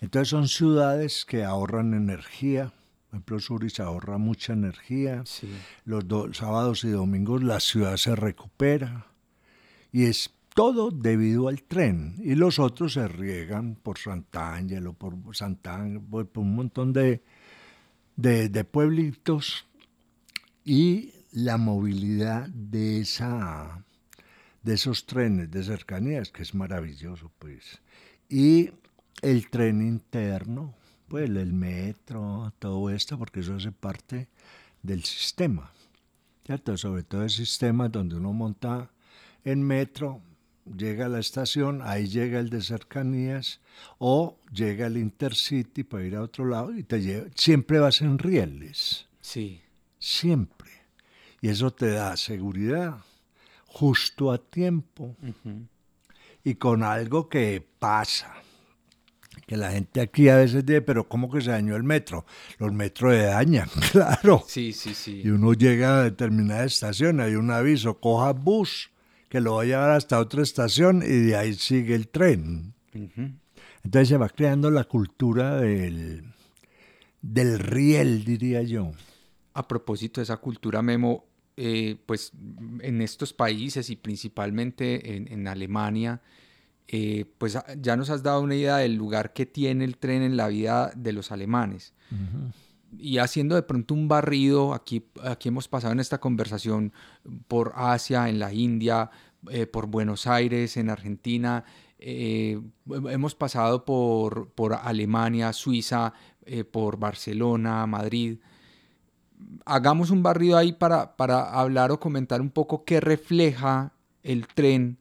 [0.00, 2.72] Entonces son ciudades que ahorran energía.
[3.10, 5.22] Por ejemplo, Zurich ahorra mucha energía.
[5.26, 5.48] sí.
[5.84, 9.06] Los do- sábados y domingos la ciudad se recupera.
[9.92, 12.16] Y es todo debido al tren.
[12.22, 17.22] Y los otros se riegan por Sant'Angelo, por Sant'Angelo, por, por un montón de,
[18.16, 19.66] de, pueblitos.
[20.64, 23.84] Y la movilidad de, esa,
[24.62, 27.82] de esos trenes de cercanías, que es maravilloso, pues.
[28.28, 28.70] Y
[29.20, 30.74] el tren interno,
[31.08, 34.28] pues el metro, todo esto, porque eso hace parte
[34.82, 35.70] del sistema.
[36.44, 36.76] ¿cierto?
[36.76, 38.90] Sobre todo el sistema donde uno monta
[39.44, 40.20] en metro,
[40.64, 43.60] llega a la estación, ahí llega el de cercanías,
[43.98, 47.26] o llega el Intercity para ir a otro lado y te lleva.
[47.34, 49.60] Siempre vas en rieles, Sí.
[49.98, 50.70] siempre.
[51.40, 52.96] Y eso te da seguridad,
[53.66, 55.14] justo a tiempo
[56.42, 58.32] y con algo que pasa.
[59.46, 62.24] Que la gente aquí a veces dice, pero ¿cómo que se dañó el metro?
[62.58, 64.42] Los metros se dañan, claro.
[64.46, 65.20] Sí, sí, sí.
[65.22, 68.90] Y uno llega a determinada estación, hay un aviso, coja bus,
[69.34, 72.72] que lo va a llevar hasta otra estación y de ahí sigue el tren.
[72.94, 73.32] Ujú.
[73.82, 76.22] Entonces se va creando la cultura del,
[77.20, 78.92] del riel, diría yo.
[79.52, 81.24] A propósito de esa cultura memo,
[81.56, 82.30] eh, pues
[82.80, 86.22] en estos países y principalmente en, en Alemania,
[86.86, 90.36] eh, pues ya nos has dado una idea del lugar que tiene el tren en
[90.36, 91.92] la vida de los alemanes.
[92.98, 96.92] Y haciendo de pronto un barrido, aquí, aquí hemos pasado en esta conversación
[97.48, 99.10] por Asia, en la India,
[99.50, 101.64] eh, por Buenos Aires, en Argentina,
[101.98, 102.60] eh,
[103.08, 106.12] hemos pasado por, por Alemania, Suiza,
[106.44, 108.38] eh, por Barcelona, Madrid
[109.64, 113.92] hagamos un barrido ahí para, para hablar o comentar un poco qué refleja
[114.22, 114.98] el tren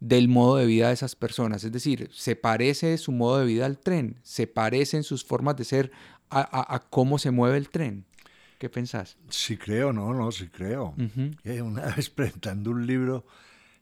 [0.00, 1.64] del modo de vida de esas personas.
[1.64, 4.18] Es decir, ¿se parece su modo de vida al tren?
[4.22, 5.92] ¿Se parecen sus formas de ser
[6.30, 8.04] a, a- a cómo se mueve el tren?
[8.58, 9.16] ¿Qué pensás?
[9.28, 10.94] Sí creo, no, no, sí creo.
[10.98, 13.26] Ujú, Eh, Una vez presentando un libro,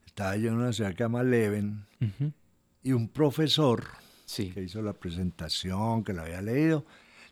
[0.07, 2.32] estaba yo en una ciudad que se llama Leven, ujú.
[2.82, 3.84] y un profesor
[4.26, 4.51] Sí.
[4.51, 6.84] que hizo la presentación, que la había leído,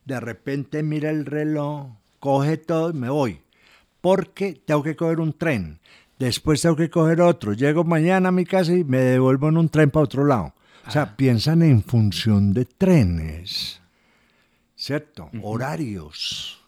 [0.05, 1.89] de repente mira el reloj,
[2.21, 3.41] coge todo y me voy.
[4.01, 5.79] Porque tengo que coger un tren.
[6.19, 7.53] Después tengo que coger otro.
[7.53, 10.55] Llego mañana a mi casa y me devuelvo en un tren para otro lado.
[10.87, 13.81] O sea, piensan en función de trenes.
[14.83, 15.31] ¿Cierto?
[15.43, 16.61] Horarios.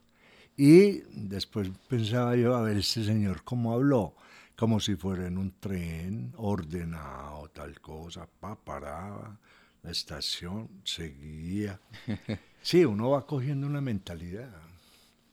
[0.56, 4.14] Y después pensaba yo, a ver, este señor cómo habló.
[4.54, 9.36] Como si fuera en un tren, ordenado, tal cosa, pa, paraba,
[9.82, 11.80] la estación, seguía.
[12.62, 14.48] Sí, uno va cogiendo una mentalidad,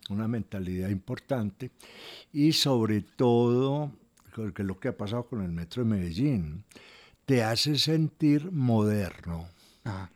[0.10, 1.70] una mentalidad importante.
[2.34, 3.92] Y sobre todo,
[4.36, 6.66] porque lo que ha pasado con el metro de Medellín,
[7.26, 9.48] te hace sentir moderno
[9.86, 10.10] Ah,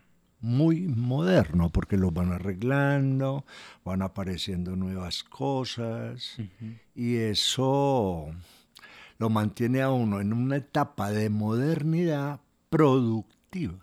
[0.46, 3.46] muy moderno, porque lo van arreglando,
[3.84, 6.38] van apareciendo nuevas cosas,
[6.94, 8.28] y eso
[9.18, 13.80] lo mantiene a uno en una etapa de modernidad productiva,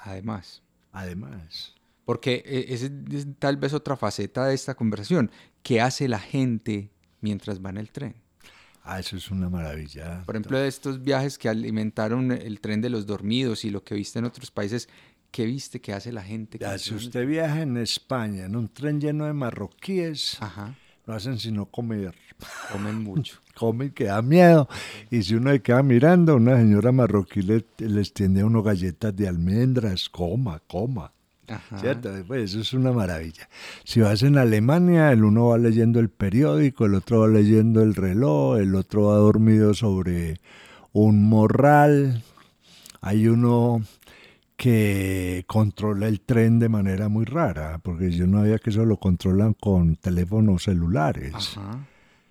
[0.00, 0.62] además.
[0.90, 1.74] además.
[2.06, 5.30] Porque eh, esa es tal vez otra faceta de esta conversación.
[5.62, 6.90] ¿Qué hace la gente
[7.20, 8.16] mientras va en el tren?
[8.82, 10.22] Ah, eso es una maravilla.
[10.24, 13.94] Por ejemplo, de estos viajes que alimentaron el tren de los dormidos y lo que
[13.94, 14.88] viste en otros países,
[15.30, 16.58] ¿qué viste que hace la gente?
[16.58, 20.74] Ya, si usted viaja en España en un tren lleno de marroquíes, Ajá,
[21.06, 22.14] no hacen sino comer.
[22.72, 23.38] comen mucho.
[23.54, 24.68] Comen que da miedo.
[25.10, 29.14] Y si uno se queda mirando, una señora marroquí le, les tiende a uno galletas
[29.14, 31.12] de almendras, coma, coma.
[31.46, 31.78] Ajá.
[31.78, 32.10] ¿Cierto?
[32.26, 33.48] Pues eso es una maravilla.
[33.84, 37.94] Si vas en Alemania, el uno va leyendo el periódico, el otro va leyendo el
[37.94, 40.40] reloj, el otro va dormido sobre
[40.92, 42.22] un morral.
[43.02, 43.82] Hay uno
[44.60, 48.98] que controla el tren de manera muy rara, porque yo no había que eso lo
[48.98, 51.32] controlan con teléfonos celulares.
[51.56, 51.86] Ajá.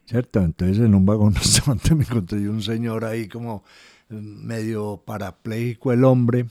[0.06, 0.40] ¿Cierto?
[0.40, 3.64] Entonces en un vagón restaurante me encontré un señor ahí como
[4.12, 6.46] eh, medio parapléjico el hombre.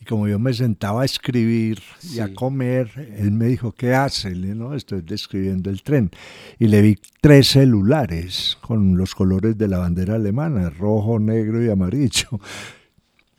[0.00, 2.34] Y como yo me sentaba a escribir y a Sí.
[2.34, 4.30] comer, él me dijo, ¿qué hace?
[4.34, 6.10] Le dije, no, estoy describiendo el tren.
[6.58, 11.68] Y le vi tres celulares con los colores de la bandera alemana, rojo, negro y
[11.68, 12.28] amarillo.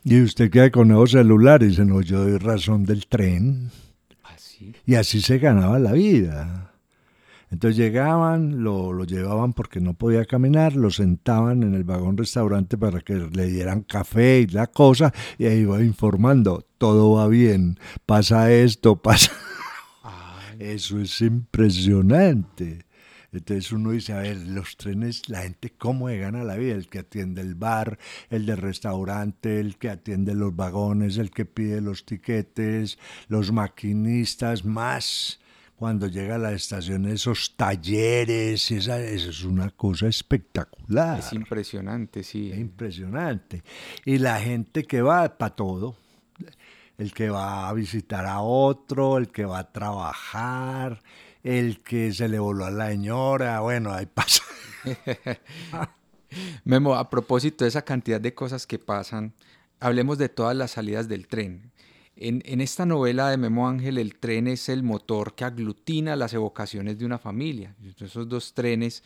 [0.03, 3.69] Y usted queda con esos celulares, y dice, no, yo doy razón del tren.
[4.23, 4.73] Así.
[4.85, 6.73] Y así se ganaba la vida.
[7.51, 12.77] Entonces llegaban, lo, lo llevaban porque no podía caminar, lo sentaban en el vagón restaurante
[12.77, 17.79] para que le dieran café y la cosa, y ahí iba informando, todo va bien,
[18.05, 19.31] pasa esto, pasa...
[20.59, 22.85] Eso es impresionante.
[23.31, 26.99] Entonces uno dice, a ver, los trenes, la gente cómo gana la vida, el que
[26.99, 27.99] atiende el bar,
[28.29, 34.65] el del restaurante, el que atiende los vagones, el que pide los tiquetes, los maquinistas,
[34.65, 35.39] más
[35.79, 41.19] cuando llega a la estación esos talleres, esa, eso es una cosa espectacular.
[41.19, 42.51] Es impresionante, sí.
[42.51, 43.63] Es impresionante.
[44.03, 45.95] Y la gente que va para todo,
[46.97, 51.01] el que va a visitar a otro, el que va a trabajar,
[51.43, 54.43] el que se le voló a la señora, bueno, ahí pasa.
[56.63, 59.33] Memo, a propósito de esa cantidad de cosas que pasan,
[59.79, 61.71] hablemos de todas las salidas del tren.
[62.21, 66.99] En, esta novela de Memo Ángel, el tren es el motor que aglutina las evocaciones
[66.99, 67.75] de una familia.
[67.97, 69.03] Esos dos trenes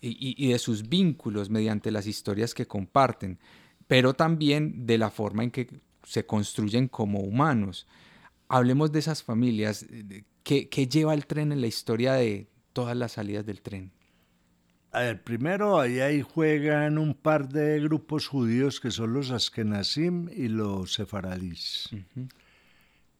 [0.00, 3.40] y, y de sus vínculos mediante las historias que comparten,
[3.88, 7.88] pero también de la forma en que se construyen como humanos.
[8.48, 9.84] Hablemos de esas familias.
[10.42, 13.92] ¿Qué, lleva el tren en la historia de todas las salidas del tren?
[14.90, 20.28] A ver, primero ahí, ahí juegan un par de grupos judíos que son los Askenazim
[20.28, 21.88] y los sefaradís.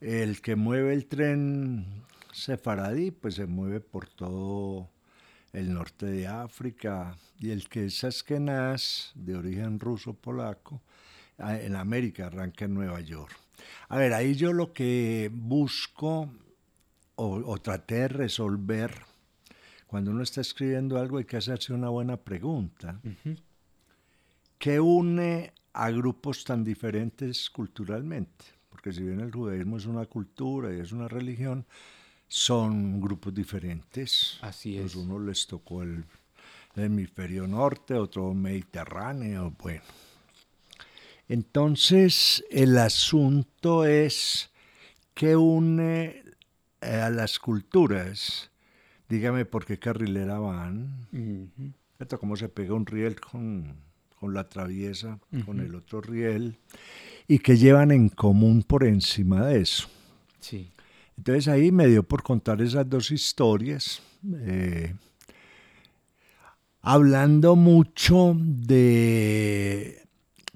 [0.00, 4.90] El que mueve el tren sefaradí, pues se mueve por todo
[5.52, 10.82] el norte de África, y el que es Askenaz, de origen ruso-polaco,
[11.38, 13.36] en América arranca en Nueva York.
[13.88, 16.30] A ver, ahí yo lo que busco
[17.16, 18.92] o, traté de resolver,
[19.86, 23.00] cuando uno está escribiendo algo hay que hacerse una buena pregunta.
[24.58, 28.44] ¿Qué une a grupos tan diferentes culturalmente?
[28.68, 31.66] Porque si bien el judaísmo es una cultura y es una religión,
[32.28, 34.38] son grupos diferentes.
[34.40, 34.96] Así pues es.
[34.96, 36.04] uno les tocó el,
[36.76, 39.82] el hemisferio norte, otro mediterráneo, bueno.
[41.28, 44.50] Entonces, el asunto es
[45.14, 46.22] qué une
[46.82, 48.50] a las culturas.
[49.08, 51.06] Dígame por qué carrilera van.
[52.18, 53.76] ¿Cómo se pega un riel con,
[54.22, 56.58] la traviesa, con el otro riel?
[57.28, 59.88] Y qué llevan en común por encima de eso.
[60.40, 60.72] Sí.
[61.16, 64.02] Entonces ahí me dio por contar esas dos historias.
[64.34, 64.94] Eh,
[66.80, 70.01] hablando mucho de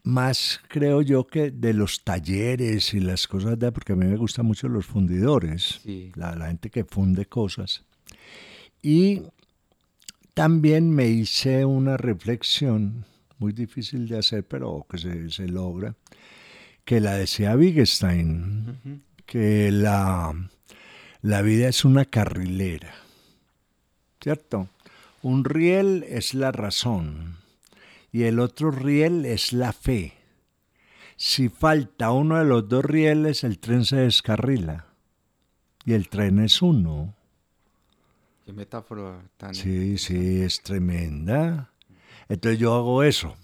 [0.06, 4.16] más creo yo que de los talleres y las cosas de, porque a mí me
[4.16, 5.80] gustan mucho los fundidores,
[6.14, 7.82] la, gente que funde cosas.
[8.80, 9.22] Y
[10.32, 13.04] también me hice una reflexión,
[13.38, 14.96] muy difícil de hacer, pero que
[15.28, 15.96] se, logra,
[16.84, 20.32] que la decía Wittgenstein, que la,
[21.20, 22.94] la vida es una carrilera,
[24.22, 24.68] ¿cierto?
[25.22, 27.44] Un riel es la razón
[28.16, 30.14] y el otro riel es la fe.
[31.16, 34.86] Si falta uno de los dos rieles, el tren se descarrila.
[35.84, 37.14] Y el tren es uno.
[38.46, 39.54] Qué metáfora tan...
[39.54, 41.70] Sí, sí, es tremenda.
[42.30, 43.34] Entonces yo hago eso.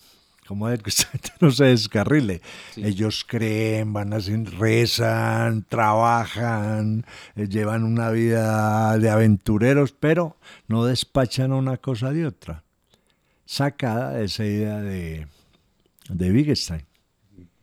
[0.47, 0.91] Como es que
[1.43, 2.41] no se descarrile.
[2.75, 7.05] Ellos creen, van así, rezan, trabajan,
[7.37, 12.65] eh, llevan una vida de aventureros, pero no despachan una cosa de otra
[13.53, 15.27] sacada de esa idea de,
[16.09, 16.87] de Wittgenstein.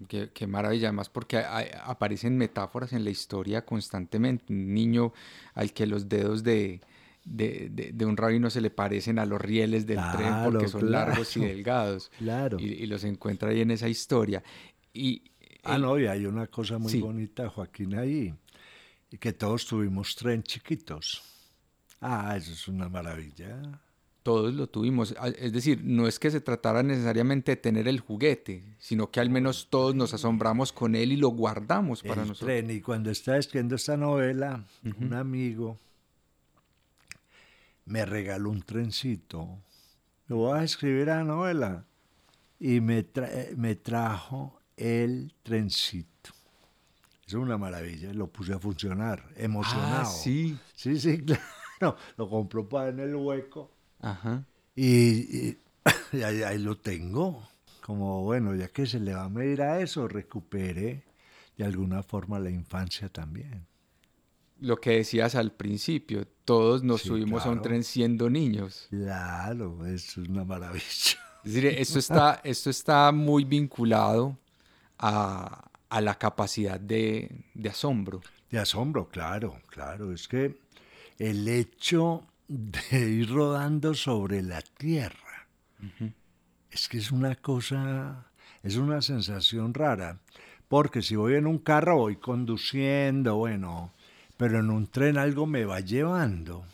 [0.07, 4.53] Qué, maravilla, además porque aparecen metáforas en la historia constantemente.
[4.53, 5.13] Un niño
[5.55, 6.79] al que los dedos de,
[7.25, 11.41] de, un rabino se le parecen a los rieles del tren porque son largos y
[11.41, 12.11] delgados.
[12.19, 12.59] Claro.
[12.59, 14.43] Y, los encuentra ahí en esa historia.
[14.93, 15.23] Y,
[15.63, 18.33] ah, no, y hay una cosa muy bonita, Joaquín, ahí,
[19.19, 21.23] que todos tuvimos tren chiquitos.
[21.99, 23.59] Ah, eso es una maravilla
[24.29, 25.15] todos lo tuvimos.
[25.39, 29.31] Es decir, no es que se tratara necesariamente de tener el juguete, sino que al
[29.31, 32.45] menos todos nos asombramos con él y lo guardamos para nosotros.
[32.45, 34.63] Tren, y cuando estaba escribiendo esta novela,
[34.99, 35.79] un amigo
[37.85, 39.57] me regaló un trencito.
[40.27, 41.85] Lo voy a escribir a la novela.
[42.59, 43.03] Y me,
[43.57, 46.29] me trajo el trencito.
[47.25, 50.01] Es una maravilla, lo puse a funcionar, emocionado.
[50.01, 50.55] Ah, sí.
[50.75, 51.17] Sí, sí,
[51.79, 51.97] claro.
[52.15, 54.43] Lo compró para en el hueco Ajá.
[54.75, 55.57] Y,
[56.23, 57.47] ahí, lo tengo.
[57.81, 61.03] Como bueno, ya que se le va a medir a eso, recupere
[61.57, 63.65] de alguna forma la infancia también.
[64.61, 68.87] Lo que decías al principio, todos nos subimos a un tren siendo niños.
[68.89, 71.19] Claro, eso es una maravilla.
[71.43, 74.37] Es decir, esto está, esto está muy vinculado
[74.97, 78.21] a, a la capacidad de, de, asombro.
[78.51, 80.13] De asombro, claro, claro.
[80.13, 80.59] Es que
[81.17, 85.47] el hecho de ir rodando sobre la tierra.
[86.71, 88.25] Es que es una cosa,
[88.63, 90.19] es una sensación rara,
[90.67, 93.93] porque si voy en un carro voy conduciendo, bueno,
[94.35, 96.65] pero en un tren algo me va llevando.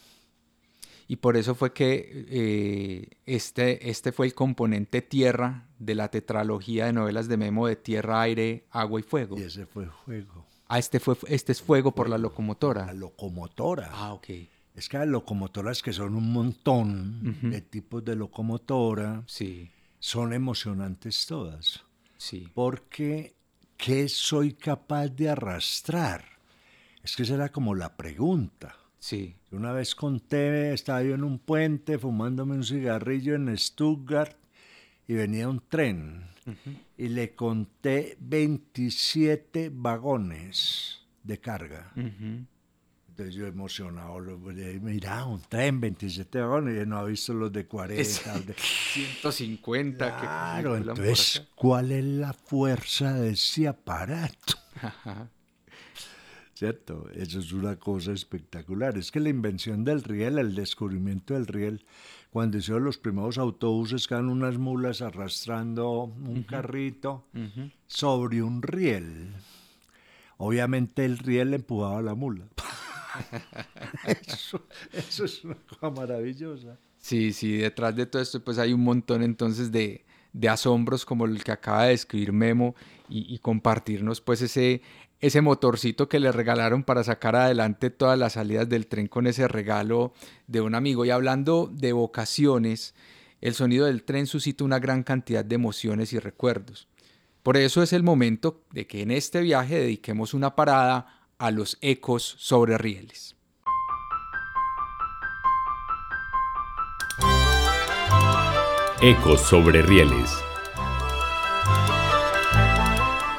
[1.08, 6.88] Y por eso fue que eh, este, este fue el componente tierra de la tetralogía
[6.88, 9.38] de novelas de Memo de Tierra, Aire, Agua y Fuego.
[9.38, 10.46] Y ese fue fuego.
[10.68, 12.88] Ah, este, fue, este es fuego por la locomotora.
[12.88, 13.90] La locomotora.
[13.92, 14.30] Ah, ok.
[14.76, 19.24] Es que hay locomotoras que son un montón de tipos de locomotora.
[19.26, 19.70] Sí,
[20.00, 21.82] Son emocionantes todas.
[22.18, 22.48] sí.
[22.54, 23.36] Porque,
[23.78, 26.26] ¿qué soy capaz de arrastrar?
[27.04, 28.76] Es que esa era como la pregunta.
[29.00, 34.36] Sí, Una vez conté, estaba yo en un puente fumándome un cigarrillo en Stuttgart
[35.08, 36.26] y venía un tren.
[36.98, 41.92] Y le conté 27 vagones de carga.
[43.18, 44.20] Entonces yo emocionado,
[44.82, 48.02] mira, un tren, 27 vagones, y no ha visto los de 40.
[48.02, 51.48] Es- de- 150 que Claro, por entonces.
[51.56, 54.56] ¿cuál es la fuerza de ese aparato?
[54.82, 55.30] Ajá.
[56.56, 57.10] ¿Cierto?
[57.14, 58.98] Eso es una cosa espectacular.
[58.98, 61.86] Es que la invención del riel, el descubrimiento del riel,
[62.32, 67.26] cuando hicieron los primeros autobuses que eran unas mulas arrastrando un carrito
[67.88, 69.32] sobre un riel.
[70.38, 72.44] Obviamente el riel empujaba a la mula.
[74.08, 74.66] eso,
[75.26, 76.78] es una cosa maravillosa.
[76.98, 81.26] Sí, sí, detrás de todo esto pues hay un montón entonces de, de asombros como
[81.26, 82.76] el que acaba de describir Memo
[83.08, 84.82] y, y compartirnos pues ese,
[85.20, 89.48] ese motorcito que le regalaron para sacar adelante todas las salidas del tren con ese
[89.48, 90.14] regalo
[90.48, 91.06] de un amigo.
[91.06, 92.94] Y hablando de vocaciones,
[93.42, 96.88] el sonido del tren suscita una gran cantidad de emociones y recuerdos.
[97.44, 101.78] Por eso es el momento de que en este viaje dediquemos una parada a los
[101.82, 103.36] ecos sobre rieles.
[109.02, 110.32] Ecos sobre rieles.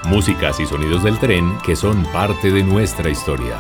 [0.09, 3.59] Músicas y sonidos del tren que son parte de nuestra historia.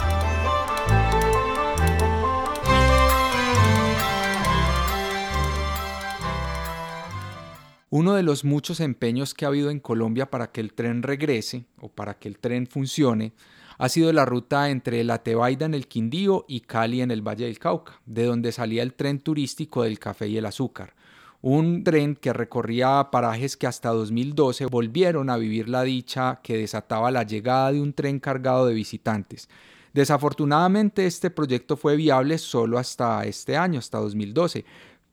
[7.89, 11.64] Uno de los muchos empeños que ha habido en Colombia para que el tren regrese
[11.80, 13.32] o para que el tren funcione
[13.79, 17.45] ha sido la ruta entre La Tebaida en el Quindío y Cali en el Valle
[17.45, 20.95] del Cauca, de donde salía el tren turístico del café y el azúcar.
[21.43, 27.11] Un tren que recorría parajes que hasta 2012 volvieron a vivir la dicha que desataba
[27.11, 29.49] la llegada de un tren cargado de visitantes.
[29.93, 34.64] Desafortunadamente este proyecto fue viable solo hasta este año, hasta 2012,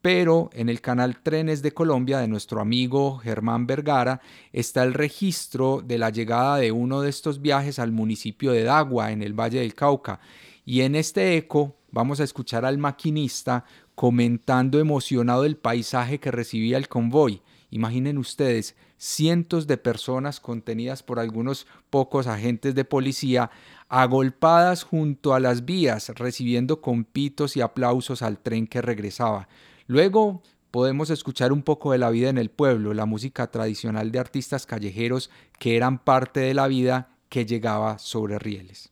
[0.03, 4.19] pero en el canal Trenes de Colombia de nuestro amigo Germán Vergara
[4.51, 9.13] está el registro de la llegada de uno de estos viajes al municipio de Dagua,
[9.13, 10.19] en el Valle del Cauca.
[10.65, 13.63] Y en este eco vamos a escuchar al maquinista
[13.95, 17.41] comentando emocionado el paisaje que recibía el convoy.
[17.69, 23.51] Imaginen ustedes, cientos de personas contenidas por algunos pocos agentes de policía
[23.87, 29.47] agolpadas junto a las vías, recibiendo con pitos y aplausos al tren que regresaba.
[29.93, 30.41] Luego
[30.71, 34.65] podemos escuchar un poco de la vida en el pueblo, la música tradicional de artistas
[34.65, 35.29] callejeros
[35.59, 38.89] que eran parte de la vida que llegaba sobre rieles.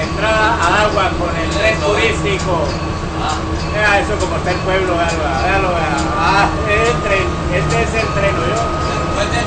[0.00, 2.64] Entrada a agua con el tren turístico.
[3.74, 5.96] Vea eso como está el pueblo, véalo, véalo, vea.
[6.16, 8.64] Ah, es el tren, este es el tren, ¿oyó?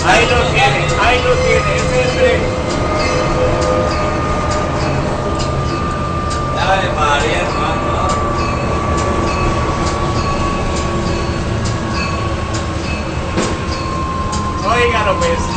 [0.05, 2.41] Ahí lo tiene, ahí lo tiene, este es el tren.
[6.55, 7.60] Dale, María,
[15.11, 15.51] Óigalo pues,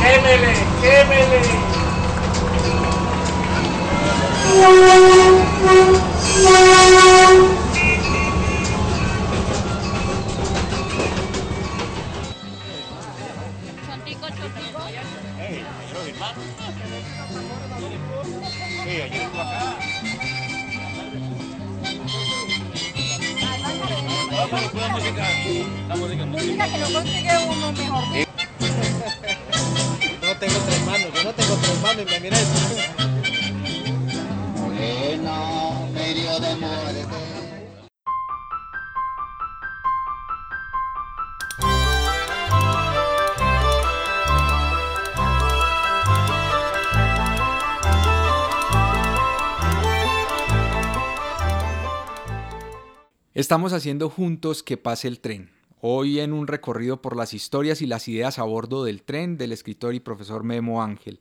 [53.45, 55.51] Estamos haciendo juntos que pase el tren.
[55.79, 59.51] Hoy en un recorrido por las historias y las ideas a bordo del tren del
[59.51, 61.19] escritor y profesor Memo Ángel.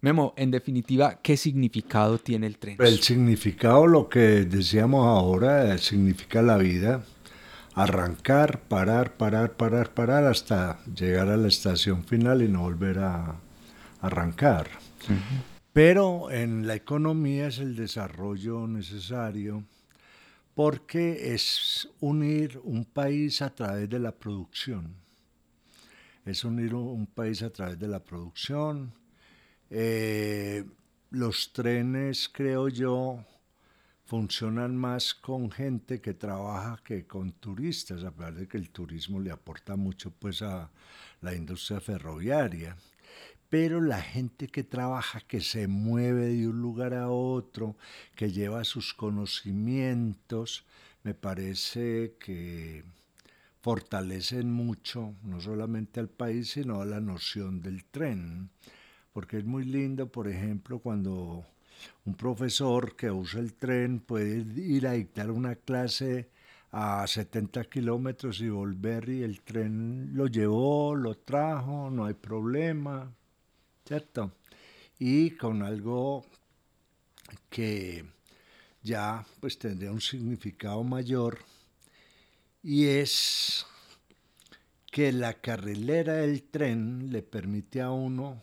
[0.00, 2.78] Memo, en definitiva, ¿qué significado tiene el tren?
[2.80, 7.04] El significado, lo que decíamos ahora, significa la vida.
[7.74, 13.36] Arrancar, parar, parar, parar, parar hasta llegar a la estación final y no volver a
[14.00, 14.70] arrancar.
[15.74, 19.64] Pero en la economía es el desarrollo necesario
[20.58, 24.92] porque es unir un país a través de la producción.
[26.24, 28.92] Es unir un país a través de la producción.
[29.70, 30.64] Eh,
[31.10, 33.24] los trenes, creo yo,
[34.04, 39.20] funcionan más con gente que trabaja que con turistas, a pesar de que el turismo
[39.20, 40.68] le aporta mucho pues a
[41.20, 42.76] la industria ferroviaria.
[43.48, 47.76] Pero la gente que trabaja, que se mueve de un lugar a otro,
[48.14, 50.66] que lleva sus conocimientos,
[51.02, 52.84] me parece que
[53.60, 58.50] fortalecen mucho, no solamente al país, sino a la noción del tren.
[59.12, 61.46] Porque es muy lindo, por ejemplo, cuando
[62.04, 66.28] un profesor que usa el tren puede ir a dictar una clase
[66.70, 73.10] a 70 kilómetros y volver y el tren lo llevó, lo trajo, no hay problema,
[73.88, 74.32] ¿cierto?
[74.98, 76.26] Y con algo
[77.48, 78.04] que
[78.82, 81.38] ya pues tendría un significado mayor
[82.62, 83.64] y es
[84.90, 88.42] que la carrilera del tren le permite a uno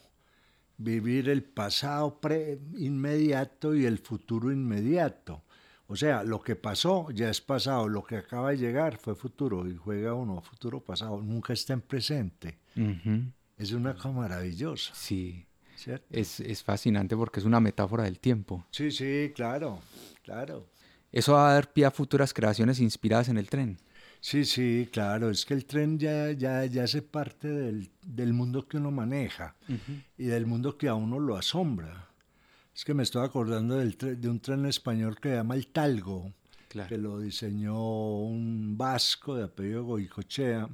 [0.78, 5.44] vivir el pasado pre inmediato y el futuro inmediato.
[5.88, 9.68] O sea, lo que pasó ya es pasado, lo que acaba de llegar fue futuro
[9.68, 12.58] y juega uno futuro pasado, nunca está en presente.
[13.58, 14.94] Es una cosa maravillosa.
[14.96, 15.46] Sí.
[16.10, 18.66] Es, es, fascinante porque es una metáfora del tiempo.
[18.72, 19.82] Sí, sí, claro,
[20.24, 20.68] claro.
[21.12, 23.78] Eso va a dar pie a futuras creaciones inspiradas en el tren.
[24.20, 28.78] Sí, sí, claro, es que el tren ya, ya, ya hace parte del, mundo que
[28.78, 29.56] uno maneja
[30.18, 32.10] y del mundo que a uno lo asombra.
[32.76, 36.34] Es que me estoy acordando del de un tren español que se llama el Talgo,
[36.90, 37.80] que lo diseñó
[38.18, 40.68] un vasco de apellido Goicochea,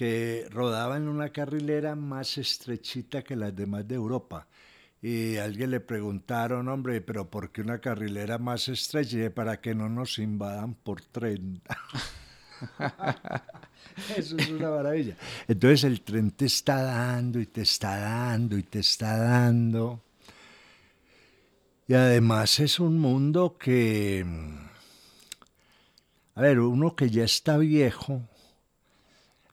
[0.00, 4.46] que rodaba en una carrilera más estrechita que las demás de Europa.
[5.02, 9.28] Y alguien le preguntaron, hombre, pero ¿por qué una carrilera más estrecha?
[9.28, 11.60] para que no nos invadan por tren.
[14.16, 15.18] Eso es una maravilla.
[15.46, 20.00] Entonces el tren te está dando y te está dando y te está dando.
[21.86, 24.24] Y además es un mundo que,
[26.34, 28.22] a ver, uno que ya está viejo,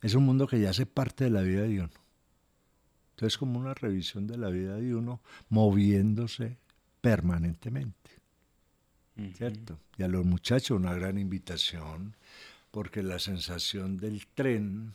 [0.02, 1.90] es un mundo que ya hace parte de la vida de uno.
[3.12, 6.58] Entonces como una revisión de la vida de uno moviéndose
[7.02, 8.12] permanentemente.
[9.36, 9.80] ¿Cierto?
[9.98, 12.16] Y a los muchachos una gran invitación
[12.70, 14.94] porque la sensación del tren,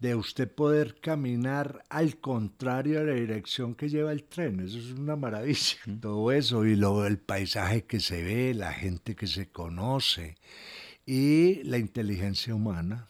[0.00, 4.90] de usted poder caminar al contrario de la dirección que lleva el tren, eso es
[4.90, 5.76] una maravilla.
[6.00, 10.34] Todo eso y luego el paisaje que se ve, la gente que se conoce
[11.06, 13.06] y la inteligencia humana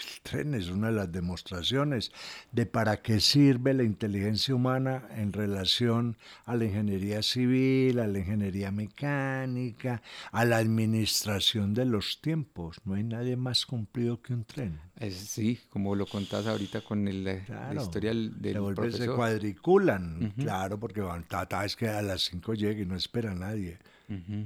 [0.00, 2.12] el tren es una de las demostraciones
[2.52, 8.18] de para qué sirve la inteligencia humana en relación a la ingeniería civil, a la
[8.18, 12.78] ingeniería mecánica, a la administración de los tiempos.
[12.84, 14.80] No hay nadie más cumplido que un tren.
[15.10, 21.00] sí, como lo contás ahorita con el, la historia del, del Se cuadriculan, claro, porque
[21.00, 23.78] van, tata, es que a las 5 llega y no espera a nadie.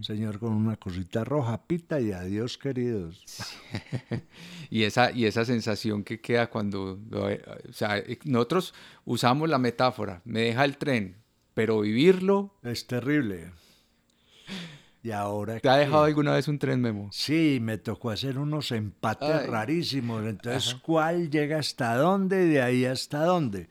[0.01, 3.25] Señor con una cosita roja, pita y adiós queridos.
[4.71, 10.23] y, esa, y esa sensación que queda cuando, o sea, eh, nosotros usamos la metáfora,
[10.25, 11.17] me deja el tren,
[11.53, 12.55] pero vivirlo...
[12.63, 13.53] Es terrible.
[15.03, 17.09] Y ahora ¿Te ha dejado alguna vez un tren, Memo?
[17.13, 20.27] Sí, me tocó hacer unos empates rarísimos.
[20.27, 23.69] Entonces, ¿cuál llega hasta dónde y de ahí hasta dónde?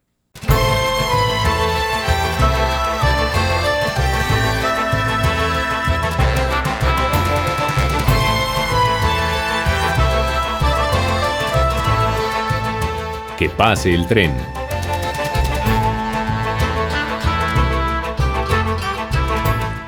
[13.38, 14.34] Que pase el tren.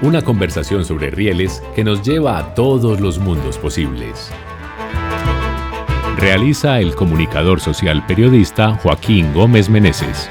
[0.01, 4.31] Una conversación sobre rieles que nos lleva a todos los mundos posibles.
[6.17, 10.29] Realiza el comunicador social periodista Joaquín Gómez Meneses.